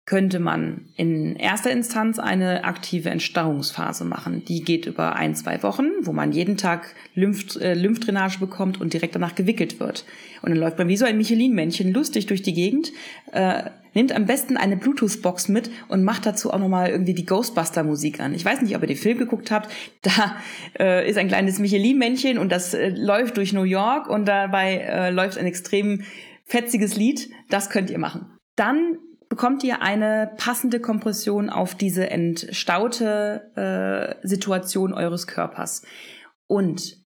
könnte 0.05 0.39
man 0.39 0.89
in 0.97 1.37
erster 1.37 1.71
Instanz 1.71 2.19
eine 2.19 2.65
aktive 2.65 3.09
Entstarrungsphase 3.09 4.03
machen. 4.03 4.43
Die 4.45 4.61
geht 4.61 4.85
über 4.85 5.15
ein, 5.15 5.33
zwei 5.33 5.63
Wochen, 5.63 5.85
wo 6.01 6.11
man 6.11 6.33
jeden 6.33 6.57
Tag 6.57 6.93
Lymph, 7.15 7.55
äh, 7.61 7.73
Lymphdrainage 7.73 8.39
bekommt 8.39 8.81
und 8.81 8.91
direkt 8.91 9.15
danach 9.15 9.33
gewickelt 9.33 9.79
wird. 9.79 10.03
Und 10.41 10.49
dann 10.49 10.59
läuft 10.59 10.77
man 10.77 10.89
wie 10.89 10.97
so 10.97 11.05
ein 11.05 11.17
Michelin-Männchen 11.17 11.93
lustig 11.93 12.25
durch 12.25 12.41
die 12.41 12.53
Gegend, 12.53 12.91
äh, 13.31 13.63
nimmt 13.93 14.11
am 14.11 14.25
besten 14.25 14.57
eine 14.57 14.75
Bluetooth-Box 14.75 15.47
mit 15.47 15.69
und 15.87 16.03
macht 16.03 16.25
dazu 16.25 16.51
auch 16.51 16.59
nochmal 16.59 16.89
irgendwie 16.89 17.13
die 17.13 17.25
Ghostbuster-Musik 17.25 18.19
an. 18.19 18.33
Ich 18.33 18.43
weiß 18.43 18.61
nicht, 18.61 18.75
ob 18.75 18.81
ihr 18.81 18.87
den 18.87 18.97
Film 18.97 19.17
geguckt 19.17 19.51
habt. 19.51 19.71
Da 20.01 20.35
äh, 20.77 21.09
ist 21.09 21.17
ein 21.17 21.29
kleines 21.29 21.59
Michelin-Männchen 21.59 22.37
und 22.37 22.51
das 22.51 22.73
äh, 22.73 22.89
läuft 22.89 23.37
durch 23.37 23.53
New 23.53 23.63
York 23.63 24.09
und 24.09 24.25
dabei 24.25 24.79
äh, 24.79 25.11
läuft 25.11 25.37
ein 25.37 25.45
extrem 25.45 26.03
fetziges 26.43 26.97
Lied. 26.97 27.29
Das 27.49 27.69
könnt 27.69 27.89
ihr 27.89 27.99
machen. 27.99 28.25
Dann 28.57 28.97
bekommt 29.33 29.63
ihr 29.63 29.81
eine 29.81 30.31
passende 30.37 30.79
Kompression 30.79 31.49
auf 31.49 31.73
diese 31.73 32.11
entstaute 32.11 34.19
äh, 34.21 34.27
Situation 34.27 34.93
eures 34.93 35.25
Körpers. 35.25 35.81
Und 36.45 37.03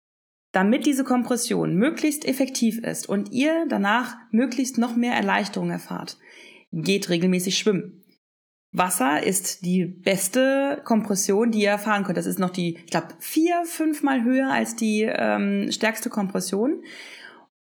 damit 0.53 0.85
diese 0.85 1.03
Kompression 1.03 1.75
möglichst 1.75 2.23
effektiv 2.23 2.79
ist 2.79 3.09
und 3.09 3.33
ihr 3.33 3.65
danach 3.67 4.15
möglichst 4.31 4.77
noch 4.77 4.95
mehr 4.95 5.15
Erleichterung 5.15 5.69
erfahrt, 5.69 6.17
geht 6.71 7.09
regelmäßig 7.09 7.57
schwimmen. 7.57 8.05
Wasser 8.71 9.21
ist 9.21 9.65
die 9.65 9.83
beste 9.83 10.81
Kompression, 10.85 11.51
die 11.51 11.63
ihr 11.63 11.71
erfahren 11.71 12.05
könnt. 12.05 12.17
Das 12.17 12.25
ist 12.25 12.39
noch 12.39 12.51
die, 12.51 12.77
ich 12.77 12.91
glaube, 12.91 13.09
vier, 13.19 13.65
fünfmal 13.65 14.23
höher 14.23 14.49
als 14.49 14.77
die 14.77 15.01
ähm, 15.01 15.73
stärkste 15.73 16.09
Kompression. 16.09 16.83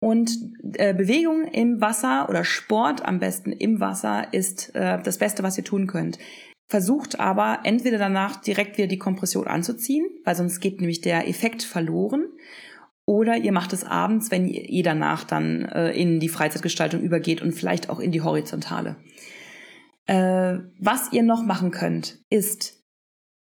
Und 0.03 0.33
äh, 0.79 0.95
Bewegung 0.95 1.45
im 1.45 1.81
Wasser 1.81 2.29
oder 2.29 2.43
Sport 2.43 3.05
am 3.05 3.21
besten 3.21 3.53
im 3.53 3.79
Wasser 3.79 4.27
ist 4.33 4.75
äh, 4.75 5.01
das 5.01 5.19
Beste, 5.19 5.45
was 5.45 5.57
ihr 5.57 5.63
tun 5.63 5.87
könnt. 5.87 6.19
Versucht 6.69 7.21
aber 7.21 7.61
entweder 7.63 7.99
danach 7.99 8.41
direkt 8.41 8.79
wieder 8.79 8.89
die 8.89 8.99
Kompression 8.99 9.47
anzuziehen, 9.47 10.05
weil 10.25 10.35
sonst 10.35 10.59
geht 10.59 10.81
nämlich 10.81 11.03
der 11.03 11.29
Effekt 11.29 11.63
verloren. 11.63 12.27
Oder 13.07 13.37
ihr 13.37 13.53
macht 13.53 13.73
es 13.73 13.85
abends, 13.85 14.33
wenn 14.33 14.49
ihr 14.49 14.83
danach 14.83 15.23
dann 15.23 15.67
äh, 15.67 15.93
in 15.93 16.19
die 16.19 16.29
Freizeitgestaltung 16.29 17.01
übergeht 17.01 17.41
und 17.41 17.53
vielleicht 17.53 17.89
auch 17.89 18.01
in 18.01 18.11
die 18.11 18.23
horizontale. 18.23 18.97
Äh, 20.07 20.59
was 20.81 21.13
ihr 21.13 21.23
noch 21.23 21.45
machen 21.45 21.71
könnt, 21.71 22.19
ist 22.29 22.83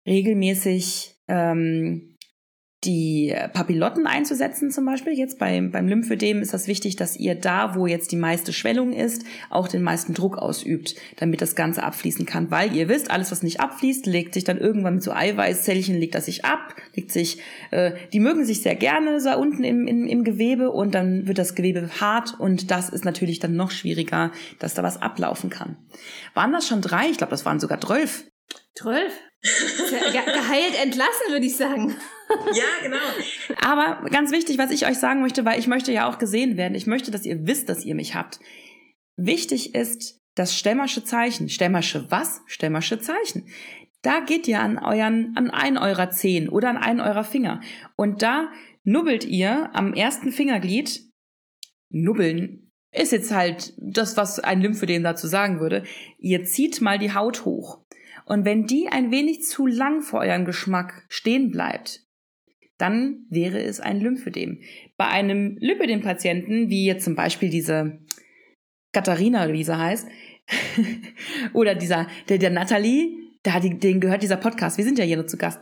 regelmäßig 0.05 1.15
ähm, 1.27 2.12
die 2.85 3.35
Papillotten 3.53 4.07
einzusetzen 4.07 4.71
zum 4.71 4.85
Beispiel. 4.85 5.13
Jetzt 5.13 5.39
beim, 5.39 5.71
beim 5.71 5.87
Lymphödem 5.87 6.41
ist 6.41 6.53
das 6.53 6.67
wichtig, 6.67 6.95
dass 6.95 7.17
ihr 7.17 7.35
da, 7.35 7.75
wo 7.75 7.87
jetzt 7.87 8.11
die 8.11 8.17
meiste 8.17 8.53
Schwellung 8.53 8.93
ist, 8.93 9.23
auch 9.49 9.67
den 9.67 9.81
meisten 9.81 10.13
Druck 10.13 10.37
ausübt, 10.37 10.95
damit 11.17 11.41
das 11.41 11.55
Ganze 11.55 11.83
abfließen 11.83 12.25
kann. 12.25 12.51
Weil 12.51 12.75
ihr 12.75 12.89
wisst, 12.89 13.11
alles, 13.11 13.31
was 13.31 13.43
nicht 13.43 13.59
abfließt, 13.59 14.05
legt 14.05 14.33
sich 14.33 14.43
dann 14.43 14.57
irgendwann 14.57 14.95
mit 14.95 15.03
so 15.03 15.11
Eiweißzellchen, 15.11 15.97
legt 15.97 16.15
das 16.15 16.25
sich 16.25 16.45
ab, 16.45 16.75
legt 16.95 17.11
sich, 17.11 17.39
äh, 17.71 17.93
die 18.11 18.19
mögen 18.19 18.45
sich 18.45 18.61
sehr 18.61 18.75
gerne 18.75 19.19
so 19.19 19.35
unten 19.37 19.63
im, 19.63 19.87
im, 19.87 20.05
im 20.05 20.23
Gewebe 20.23 20.71
und 20.71 20.93
dann 20.93 21.27
wird 21.27 21.37
das 21.37 21.55
Gewebe 21.55 21.89
hart 21.99 22.39
und 22.39 22.71
das 22.71 22.89
ist 22.89 23.05
natürlich 23.05 23.39
dann 23.39 23.55
noch 23.55 23.71
schwieriger, 23.71 24.31
dass 24.59 24.73
da 24.73 24.83
was 24.83 25.01
ablaufen 25.01 25.49
kann. 25.49 25.77
Waren 26.33 26.51
das 26.51 26.67
schon 26.67 26.81
drei? 26.81 27.09
Ich 27.09 27.17
glaube, 27.17 27.31
das 27.31 27.45
waren 27.45 27.59
sogar 27.59 27.79
zwölf. 27.79 28.25
Zwölf? 28.75 29.13
Geheilt 29.43 30.81
entlassen, 30.81 31.29
würde 31.31 31.45
ich 31.45 31.57
sagen. 31.57 31.95
Ja, 32.53 32.63
genau. 32.81 32.97
Aber 33.61 34.09
ganz 34.09 34.31
wichtig, 34.31 34.57
was 34.57 34.71
ich 34.71 34.87
euch 34.87 34.97
sagen 34.97 35.21
möchte, 35.21 35.43
weil 35.45 35.59
ich 35.59 35.67
möchte 35.67 35.91
ja 35.91 36.09
auch 36.09 36.17
gesehen 36.17 36.57
werden. 36.57 36.75
Ich 36.75 36.87
möchte, 36.87 37.11
dass 37.11 37.25
ihr 37.25 37.45
wisst, 37.45 37.69
dass 37.69 37.83
ihr 37.83 37.95
mich 37.95 38.15
habt. 38.15 38.39
Wichtig 39.17 39.75
ist 39.75 40.21
das 40.35 40.57
Stämmersche 40.57 41.03
Zeichen. 41.03 41.49
Stämmersche 41.49 42.09
was? 42.09 42.41
Stämmersche 42.47 42.99
Zeichen. 42.99 43.47
Da 44.01 44.21
geht 44.21 44.47
ihr 44.47 44.61
an 44.61 44.77
euren, 44.77 45.33
an 45.35 45.49
einen 45.49 45.77
eurer 45.77 46.09
Zehen 46.09 46.49
oder 46.49 46.69
an 46.69 46.77
einen 46.77 47.01
eurer 47.01 47.23
Finger. 47.23 47.61
Und 47.95 48.21
da 48.21 48.51
nubbelt 48.83 49.25
ihr 49.25 49.69
am 49.73 49.93
ersten 49.93 50.31
Fingerglied. 50.31 51.01
Nubbeln 51.89 52.71
ist 52.91 53.11
jetzt 53.11 53.31
halt 53.31 53.73
das, 53.77 54.17
was 54.17 54.39
ein 54.39 54.61
Lymphödem 54.61 55.03
dazu 55.03 55.27
sagen 55.27 55.59
würde. 55.59 55.83
Ihr 56.17 56.43
zieht 56.43 56.81
mal 56.81 56.97
die 56.97 57.13
Haut 57.13 57.45
hoch. 57.45 57.83
Und 58.25 58.45
wenn 58.45 58.65
die 58.65 58.87
ein 58.87 59.11
wenig 59.11 59.43
zu 59.43 59.67
lang 59.67 60.01
vor 60.01 60.21
euren 60.21 60.45
Geschmack 60.45 61.05
stehen 61.09 61.51
bleibt, 61.51 62.01
dann 62.77 63.25
wäre 63.29 63.61
es 63.61 63.79
ein 63.79 63.99
Lymphödem. 63.99 64.61
Bei 64.97 65.07
einem 65.07 65.57
Lymphödem-Patienten, 65.59 66.69
wie 66.69 66.85
jetzt 66.85 67.05
zum 67.05 67.15
Beispiel 67.15 67.49
diese 67.49 67.99
Katharina 68.91 69.51
wie 69.51 69.63
sie 69.63 69.77
heißt, 69.77 70.07
oder 71.53 71.75
dieser, 71.75 72.07
der, 72.29 72.37
der 72.37 72.49
Nathalie, 72.49 73.17
da, 73.43 73.59
die, 73.59 73.77
denen 73.77 74.01
gehört 74.01 74.23
dieser 74.23 74.37
Podcast, 74.37 74.77
wir 74.77 74.85
sind 74.85 74.99
ja 74.99 75.05
hier 75.05 75.17
nur 75.17 75.27
zu 75.27 75.37
Gast, 75.37 75.59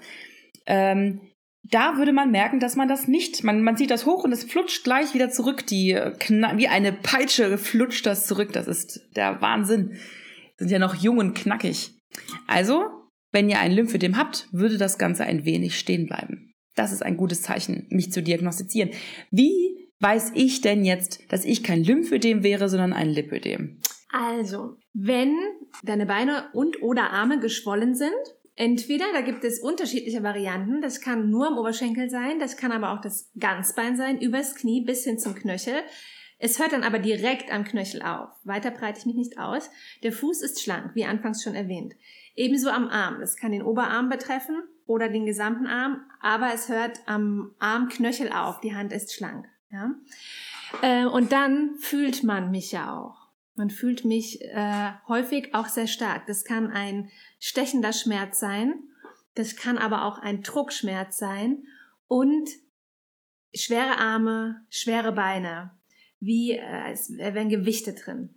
ähm, 0.65 1.21
da 1.63 1.97
würde 1.97 2.11
man 2.11 2.31
merken, 2.31 2.59
dass 2.59 2.75
man 2.75 2.87
das 2.87 3.07
nicht, 3.07 3.43
man, 3.43 3.61
man 3.61 3.77
zieht 3.77 3.91
das 3.91 4.05
hoch 4.05 4.23
und 4.23 4.31
es 4.31 4.43
flutscht 4.43 4.83
gleich 4.83 5.13
wieder 5.13 5.29
zurück, 5.29 5.65
die, 5.67 5.93
wie 5.93 6.67
eine 6.67 6.91
Peitsche 6.91 7.57
flutscht 7.57 8.05
das 8.05 8.25
zurück, 8.25 8.51
das 8.51 8.67
ist 8.67 9.07
der 9.15 9.41
Wahnsinn. 9.41 9.97
Sind 10.57 10.71
ja 10.71 10.79
noch 10.79 10.95
jung 10.95 11.17
und 11.17 11.35
knackig. 11.35 12.00
Also, 12.47 12.89
wenn 13.31 13.49
ihr 13.49 13.59
ein 13.59 13.71
Lymphödem 13.71 14.17
habt, 14.17 14.47
würde 14.51 14.77
das 14.77 14.97
Ganze 14.97 15.25
ein 15.25 15.45
wenig 15.45 15.77
stehen 15.77 16.07
bleiben. 16.07 16.53
Das 16.75 16.91
ist 16.91 17.03
ein 17.03 17.17
gutes 17.17 17.41
Zeichen, 17.41 17.87
mich 17.89 18.11
zu 18.11 18.23
diagnostizieren. 18.23 18.91
Wie 19.29 19.89
weiß 19.99 20.31
ich 20.35 20.61
denn 20.61 20.83
jetzt, 20.83 21.19
dass 21.29 21.45
ich 21.45 21.63
kein 21.63 21.83
Lymphödem 21.83 22.43
wäre, 22.43 22.69
sondern 22.69 22.93
ein 22.93 23.09
Lipödem? 23.09 23.79
Also, 24.11 24.77
wenn 24.93 25.35
deine 25.83 26.05
Beine 26.05 26.49
und 26.53 26.81
oder 26.81 27.11
Arme 27.11 27.39
geschwollen 27.39 27.95
sind, 27.95 28.11
entweder, 28.55 29.05
da 29.13 29.21
gibt 29.21 29.43
es 29.43 29.59
unterschiedliche 29.59 30.23
Varianten, 30.23 30.81
das 30.81 30.99
kann 31.01 31.29
nur 31.29 31.47
am 31.47 31.57
Oberschenkel 31.57 32.09
sein, 32.09 32.39
das 32.39 32.57
kann 32.57 32.71
aber 32.71 32.91
auch 32.91 33.01
das 33.01 33.31
Ganzbein 33.39 33.95
sein, 33.95 34.19
übers 34.19 34.55
Knie 34.55 34.83
bis 34.83 35.03
hin 35.03 35.17
zum 35.17 35.35
Knöchel. 35.35 35.75
Es 36.43 36.57
hört 36.57 36.71
dann 36.71 36.83
aber 36.83 36.97
direkt 36.97 37.53
am 37.53 37.65
Knöchel 37.65 38.01
auf. 38.01 38.29
Weiter 38.43 38.71
breite 38.71 38.97
ich 38.97 39.05
mich 39.05 39.15
nicht 39.15 39.37
aus. 39.37 39.69
Der 40.01 40.11
Fuß 40.11 40.41
ist 40.41 40.59
schlank, 40.59 40.95
wie 40.95 41.05
anfangs 41.05 41.43
schon 41.43 41.53
erwähnt. 41.53 41.93
Ebenso 42.35 42.71
am 42.71 42.87
Arm. 42.87 43.19
Das 43.19 43.37
kann 43.37 43.51
den 43.51 43.61
Oberarm 43.61 44.09
betreffen 44.09 44.63
oder 44.87 45.07
den 45.07 45.27
gesamten 45.27 45.67
Arm, 45.67 46.03
aber 46.19 46.51
es 46.51 46.67
hört 46.67 46.99
am 47.05 47.53
Armknöchel 47.59 48.31
auf. 48.31 48.59
Die 48.59 48.73
Hand 48.73 48.91
ist 48.91 49.13
schlank. 49.13 49.45
Ja? 49.69 49.91
Äh, 50.81 51.05
und 51.05 51.31
dann 51.31 51.75
fühlt 51.77 52.23
man 52.23 52.49
mich 52.49 52.71
ja 52.71 52.97
auch. 52.97 53.29
Man 53.53 53.69
fühlt 53.69 54.03
mich 54.03 54.41
äh, 54.41 54.93
häufig 55.07 55.53
auch 55.53 55.67
sehr 55.67 55.85
stark. 55.85 56.25
Das 56.25 56.43
kann 56.43 56.71
ein 56.71 57.11
stechender 57.39 57.93
Schmerz 57.93 58.39
sein. 58.39 58.73
Das 59.35 59.55
kann 59.55 59.77
aber 59.77 60.05
auch 60.05 60.17
ein 60.17 60.41
Druckschmerz 60.41 61.19
sein. 61.19 61.65
Und 62.07 62.49
schwere 63.53 63.99
Arme, 63.99 64.65
schwere 64.71 65.11
Beine 65.11 65.79
wie 66.21 66.51
äh, 66.51 66.91
es 66.91 67.09
wären 67.17 67.49
Gewichte 67.49 67.93
drin. 67.93 68.29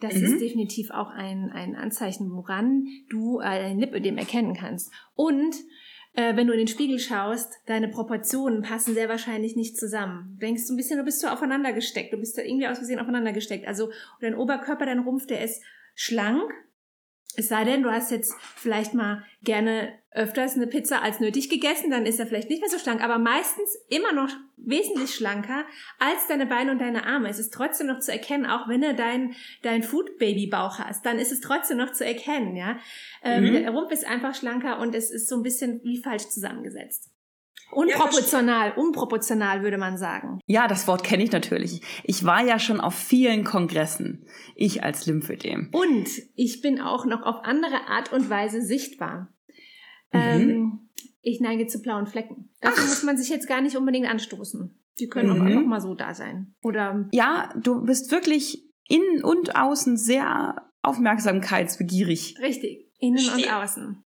Das 0.00 0.14
mhm. 0.14 0.24
ist 0.24 0.40
definitiv 0.40 0.90
auch 0.90 1.10
ein, 1.10 1.50
ein 1.50 1.74
Anzeichen, 1.74 2.30
woran 2.30 2.86
du 3.10 3.40
äh, 3.40 3.44
ein 3.44 3.80
Lipödem 3.80 4.16
erkennen 4.16 4.54
kannst. 4.54 4.92
Und 5.14 5.56
äh, 6.14 6.36
wenn 6.36 6.46
du 6.46 6.52
in 6.52 6.60
den 6.60 6.68
Spiegel 6.68 7.00
schaust, 7.00 7.52
deine 7.66 7.88
Proportionen 7.88 8.62
passen 8.62 8.94
sehr 8.94 9.08
wahrscheinlich 9.08 9.56
nicht 9.56 9.76
zusammen. 9.76 10.34
Du 10.34 10.46
denkst 10.46 10.66
du 10.68 10.74
ein 10.74 10.76
bisschen, 10.76 10.98
du 10.98 11.04
bist 11.04 11.20
so 11.20 11.26
aufeinander 11.26 11.72
gesteckt, 11.72 12.12
du 12.12 12.18
bist 12.18 12.38
da 12.38 12.42
irgendwie 12.42 12.68
aus 12.68 12.78
Versehen 12.78 13.00
aufeinander 13.00 13.32
gesteckt. 13.32 13.66
Also 13.66 13.90
dein 14.20 14.36
Oberkörper, 14.36 14.86
dein 14.86 15.00
Rumpf, 15.00 15.26
der 15.26 15.42
ist 15.42 15.62
schlank, 15.94 16.52
es 17.38 17.48
sei 17.48 17.62
denn, 17.62 17.84
du 17.84 17.90
hast 17.90 18.10
jetzt 18.10 18.34
vielleicht 18.56 18.94
mal 18.94 19.22
gerne 19.44 19.92
öfters 20.10 20.56
eine 20.56 20.66
Pizza 20.66 21.02
als 21.02 21.20
nötig 21.20 21.48
gegessen, 21.48 21.88
dann 21.88 22.04
ist 22.04 22.18
er 22.18 22.26
vielleicht 22.26 22.50
nicht 22.50 22.60
mehr 22.60 22.68
so 22.68 22.78
schlank, 22.78 23.00
aber 23.00 23.18
meistens 23.18 23.76
immer 23.88 24.12
noch 24.12 24.28
wesentlich 24.56 25.14
schlanker 25.14 25.64
als 26.00 26.26
deine 26.26 26.46
Beine 26.46 26.72
und 26.72 26.80
deine 26.80 27.06
Arme. 27.06 27.28
Es 27.28 27.38
ist 27.38 27.54
trotzdem 27.54 27.86
noch 27.86 28.00
zu 28.00 28.10
erkennen, 28.10 28.44
auch 28.44 28.68
wenn 28.68 28.80
du 28.80 28.92
dein, 28.92 29.36
dein 29.62 29.84
Food-Baby-Bauch 29.84 30.80
hast, 30.80 31.06
dann 31.06 31.20
ist 31.20 31.30
es 31.30 31.40
trotzdem 31.40 31.78
noch 31.78 31.92
zu 31.92 32.04
erkennen, 32.04 32.56
ja. 32.56 32.78
Ähm, 33.22 33.44
mhm. 33.44 33.52
Der 33.52 33.70
Rumpf 33.70 33.92
ist 33.92 34.04
einfach 34.04 34.34
schlanker 34.34 34.80
und 34.80 34.96
es 34.96 35.12
ist 35.12 35.28
so 35.28 35.36
ein 35.36 35.44
bisschen 35.44 35.80
wie 35.84 36.02
falsch 36.02 36.28
zusammengesetzt. 36.28 37.08
Unproportional, 37.70 38.72
unproportional 38.76 39.62
würde 39.62 39.78
man 39.78 39.98
sagen. 39.98 40.40
Ja, 40.46 40.68
das 40.68 40.86
Wort 40.88 41.04
kenne 41.04 41.22
ich 41.22 41.32
natürlich. 41.32 41.82
Ich 42.04 42.24
war 42.24 42.44
ja 42.44 42.58
schon 42.58 42.80
auf 42.80 42.94
vielen 42.94 43.44
Kongressen. 43.44 44.26
Ich 44.54 44.82
als 44.82 45.06
Lymphödem. 45.06 45.68
Und 45.72 46.08
ich 46.34 46.60
bin 46.62 46.80
auch 46.80 47.04
noch 47.04 47.22
auf 47.22 47.44
andere 47.44 47.88
Art 47.88 48.12
und 48.12 48.30
Weise 48.30 48.62
sichtbar. 48.62 49.28
Mhm. 50.12 50.20
Ähm, 50.20 50.88
ich 51.20 51.40
neige 51.40 51.66
zu 51.66 51.80
blauen 51.80 52.06
Flecken. 52.06 52.50
Dafür 52.60 52.84
Ach. 52.84 52.88
muss 52.88 53.02
man 53.02 53.16
sich 53.18 53.28
jetzt 53.28 53.48
gar 53.48 53.60
nicht 53.60 53.76
unbedingt 53.76 54.08
anstoßen. 54.08 54.74
Die 54.98 55.08
können 55.08 55.34
mhm. 55.34 55.40
auch 55.40 55.44
einfach 55.44 55.66
mal 55.66 55.80
so 55.80 55.94
da 55.94 56.14
sein. 56.14 56.54
Oder 56.62 57.08
ja, 57.12 57.52
du 57.62 57.84
bist 57.84 58.10
wirklich 58.10 58.64
innen 58.88 59.22
und 59.22 59.56
außen 59.56 59.96
sehr 59.96 60.70
aufmerksamkeitsbegierig. 60.82 62.36
Richtig, 62.40 62.90
innen 62.98 63.18
Stimmt. 63.18 63.46
und 63.46 63.52
außen. 63.52 64.04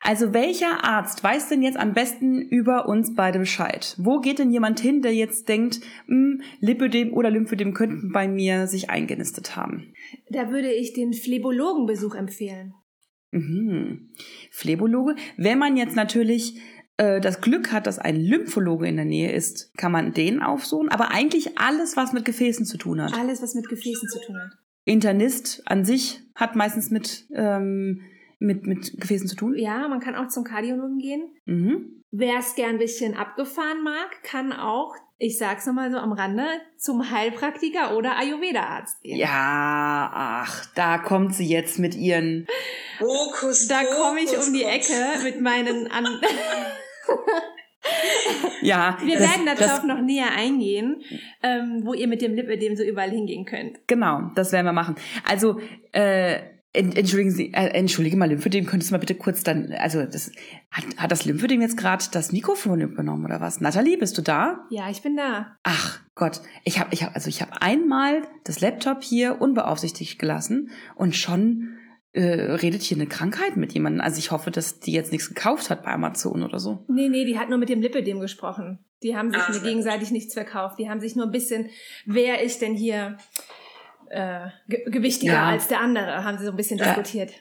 Also 0.00 0.32
welcher 0.32 0.84
Arzt 0.84 1.24
weiß 1.24 1.48
denn 1.48 1.62
jetzt 1.62 1.78
am 1.78 1.92
besten 1.92 2.40
über 2.40 2.88
uns 2.88 3.14
beide 3.14 3.38
Bescheid? 3.38 3.94
Wo 3.98 4.20
geht 4.20 4.38
denn 4.38 4.52
jemand 4.52 4.78
hin, 4.80 5.02
der 5.02 5.14
jetzt 5.14 5.48
denkt, 5.48 5.80
hm, 6.06 6.42
Lipödem 6.60 7.12
oder 7.12 7.30
Lymphödem 7.30 7.74
könnten 7.74 8.12
bei 8.12 8.28
mir 8.28 8.66
sich 8.66 8.90
eingenistet 8.90 9.56
haben? 9.56 9.94
Da 10.30 10.50
würde 10.50 10.72
ich 10.72 10.92
den 10.92 11.12
Phlebologenbesuch 11.12 12.14
empfehlen. 12.14 12.74
Mhm. 13.32 14.10
Phlebologe. 14.50 15.16
Wenn 15.36 15.58
man 15.58 15.76
jetzt 15.76 15.96
natürlich 15.96 16.60
äh, 16.96 17.20
das 17.20 17.40
Glück 17.40 17.72
hat, 17.72 17.86
dass 17.86 17.98
ein 17.98 18.16
Lymphologe 18.16 18.86
in 18.86 18.96
der 18.96 19.04
Nähe 19.04 19.32
ist, 19.32 19.76
kann 19.76 19.92
man 19.92 20.12
den 20.12 20.42
aufsuchen. 20.42 20.88
Aber 20.88 21.10
eigentlich 21.10 21.58
alles, 21.58 21.96
was 21.96 22.12
mit 22.12 22.24
Gefäßen 22.24 22.64
zu 22.64 22.78
tun 22.78 23.02
hat. 23.02 23.12
Alles, 23.14 23.42
was 23.42 23.54
mit 23.54 23.68
Gefäßen 23.68 24.08
zu 24.08 24.20
tun 24.20 24.36
hat. 24.36 24.52
Internist 24.84 25.62
an 25.66 25.84
sich 25.84 26.20
hat 26.34 26.54
meistens 26.54 26.90
mit 26.90 27.26
ähm, 27.34 28.02
mit, 28.38 28.66
mit 28.66 29.00
Gefäßen 29.00 29.28
zu 29.28 29.36
tun? 29.36 29.54
Ja, 29.56 29.88
man 29.88 30.00
kann 30.00 30.14
auch 30.14 30.28
zum 30.28 30.44
Kardiologen 30.44 30.98
gehen. 30.98 31.34
Mhm. 31.44 32.02
Wer 32.10 32.38
es 32.38 32.54
gern 32.54 32.70
ein 32.70 32.78
bisschen 32.78 33.14
abgefahren 33.14 33.82
mag, 33.82 34.22
kann 34.22 34.52
auch, 34.52 34.94
ich 35.18 35.38
sag's 35.38 35.66
nochmal 35.66 35.90
so 35.90 35.98
am 35.98 36.12
Rande, 36.12 36.46
zum 36.78 37.10
Heilpraktiker 37.10 37.96
oder 37.96 38.16
Ayurveda-Arzt 38.16 39.02
gehen. 39.02 39.18
Ja, 39.18 40.10
ach, 40.14 40.66
da 40.74 40.98
kommt 40.98 41.34
sie 41.34 41.46
jetzt 41.46 41.78
mit 41.78 41.94
ihren 41.94 42.46
Fokus. 42.98 43.68
Da 43.68 43.82
komme 43.84 44.20
ich 44.20 44.36
um 44.36 44.52
die 44.52 44.62
Ecke 44.64 44.94
mit 45.24 45.40
meinen 45.40 45.90
An 45.90 46.06
ja. 48.62 48.98
Wir 49.02 49.18
das, 49.18 49.30
werden 49.30 49.46
darauf 49.46 49.84
noch 49.84 50.00
näher 50.00 50.32
eingehen, 50.32 51.02
ähm, 51.42 51.82
wo 51.84 51.94
ihr 51.94 52.08
mit 52.08 52.22
dem 52.22 52.34
Lipödem 52.34 52.76
so 52.76 52.82
überall 52.82 53.10
hingehen 53.10 53.44
könnt. 53.44 53.86
Genau, 53.86 54.30
das 54.34 54.52
werden 54.52 54.66
wir 54.66 54.72
machen. 54.72 54.96
Also, 55.24 55.60
äh, 55.92 56.55
Entschuldigen 56.76 57.30
Sie, 57.30 57.52
äh, 57.54 57.68
entschuldige 57.68 58.16
mal, 58.16 58.28
Lymphödem, 58.28 58.66
könntest 58.66 58.90
du 58.90 58.94
mal 58.94 58.98
bitte 58.98 59.14
kurz 59.14 59.42
dann, 59.42 59.72
also 59.72 60.04
das, 60.04 60.30
hat, 60.70 60.84
hat 60.96 61.10
das 61.10 61.24
Lymphödem 61.24 61.60
jetzt 61.60 61.76
gerade 61.76 62.04
das 62.12 62.32
Mikrofon 62.32 62.80
übernommen 62.80 63.24
oder 63.24 63.40
was? 63.40 63.60
Nathalie, 63.60 63.96
bist 63.96 64.18
du 64.18 64.22
da? 64.22 64.66
Ja, 64.70 64.90
ich 64.90 65.02
bin 65.02 65.16
da. 65.16 65.56
Ach 65.62 66.00
Gott, 66.14 66.40
ich 66.64 66.78
habe, 66.78 66.90
ich 66.92 67.02
hab, 67.02 67.14
also 67.14 67.28
ich 67.28 67.40
habe 67.40 67.62
einmal 67.62 68.22
das 68.44 68.60
Laptop 68.60 69.02
hier 69.02 69.40
unbeaufsichtigt 69.40 70.18
gelassen 70.18 70.70
und 70.94 71.16
schon 71.16 71.76
äh, 72.16 72.22
redet 72.22 72.82
hier 72.82 72.96
eine 72.96 73.06
Krankheit 73.06 73.56
mit 73.56 73.72
jemandem. 73.72 74.00
Also 74.00 74.18
ich 74.18 74.30
hoffe, 74.30 74.50
dass 74.50 74.80
die 74.80 74.92
jetzt 74.92 75.12
nichts 75.12 75.28
gekauft 75.28 75.70
hat 75.70 75.84
bei 75.84 75.92
Amazon 75.92 76.42
oder 76.42 76.58
so. 76.58 76.84
Nee, 76.88 77.08
nee, 77.08 77.24
die 77.24 77.38
hat 77.38 77.50
nur 77.50 77.58
mit 77.58 77.68
dem 77.68 77.82
Lipödem 77.82 78.20
gesprochen. 78.20 78.78
Die 79.02 79.14
haben 79.14 79.30
sich 79.30 79.40
Ach, 79.42 79.62
gegenseitig 79.62 80.10
nichts 80.10 80.32
verkauft. 80.32 80.78
Die 80.78 80.88
haben 80.88 81.00
sich 81.00 81.14
nur 81.14 81.26
ein 81.26 81.32
bisschen, 81.32 81.68
wer 82.06 82.42
ist 82.42 82.62
denn 82.62 82.74
hier 82.74 83.18
äh, 84.10 84.48
gewichtiger 84.68 85.32
ja. 85.32 85.48
als 85.48 85.68
der 85.68 85.80
andere, 85.80 86.24
haben 86.24 86.38
sie 86.38 86.44
so 86.44 86.50
ein 86.50 86.56
bisschen 86.56 86.78
ja. 86.78 86.86
diskutiert. 86.86 87.32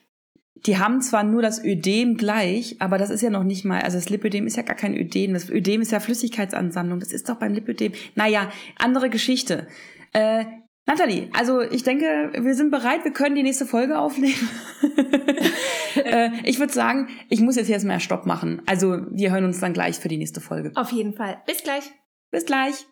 Die 0.66 0.78
haben 0.78 1.02
zwar 1.02 1.24
nur 1.24 1.42
das 1.42 1.64
Ödem 1.64 2.18
gleich, 2.18 2.78
aber 2.80 2.98
das 2.98 3.10
ist 3.10 3.22
ja 3.22 3.30
noch 3.30 3.44
nicht 3.44 3.66
mal, 3.66 3.82
also 3.82 3.98
das 3.98 4.10
Lipödem 4.10 4.48
ist 4.48 4.58
ja 4.58 4.64
gar 4.64 4.76
kein 4.76 4.96
Ödem, 4.96 5.34
das 5.34 5.50
Ödem 5.50 5.82
ist 5.82 5.92
ja 5.92 6.00
Flüssigkeitsansammlung, 6.00 7.00
das 7.00 7.12
ist 7.12 7.30
doch 7.30 7.36
beim 7.36 7.54
Lipödem. 7.54 7.92
Naja, 8.16 8.50
andere 8.78 9.10
Geschichte. 9.10 9.68
Äh, 10.14 10.46
Nathalie, 10.88 11.30
also 11.34 11.62
ich 11.62 11.84
denke, 11.84 12.32
wir 12.38 12.54
sind 12.54 12.70
bereit, 12.70 13.04
wir 13.04 13.12
können 13.12 13.36
die 13.36 13.44
nächste 13.44 13.66
Folge 13.66 13.98
aufnehmen. 13.98 14.50
äh, 15.96 16.30
ich 16.44 16.60
würde 16.60 16.74
sagen, 16.74 17.10
ich 17.30 17.42
muss 17.42 17.56
jetzt 17.56 17.70
erstmal 17.70 18.00
Stopp 18.00 18.26
machen. 18.26 18.62
Also 18.68 19.02
wir 19.10 19.32
hören 19.32 19.46
uns 19.46 19.60
dann 19.60 19.74
gleich 19.74 19.98
für 19.98 20.10
die 20.10 20.18
nächste 20.18 20.42
Folge. 20.42 20.72
Auf 20.76 20.92
jeden 20.92 21.14
Fall. 21.14 21.42
Bis 21.48 21.64
gleich. 21.64 21.92
Bis 22.32 22.46
gleich. 22.46 22.86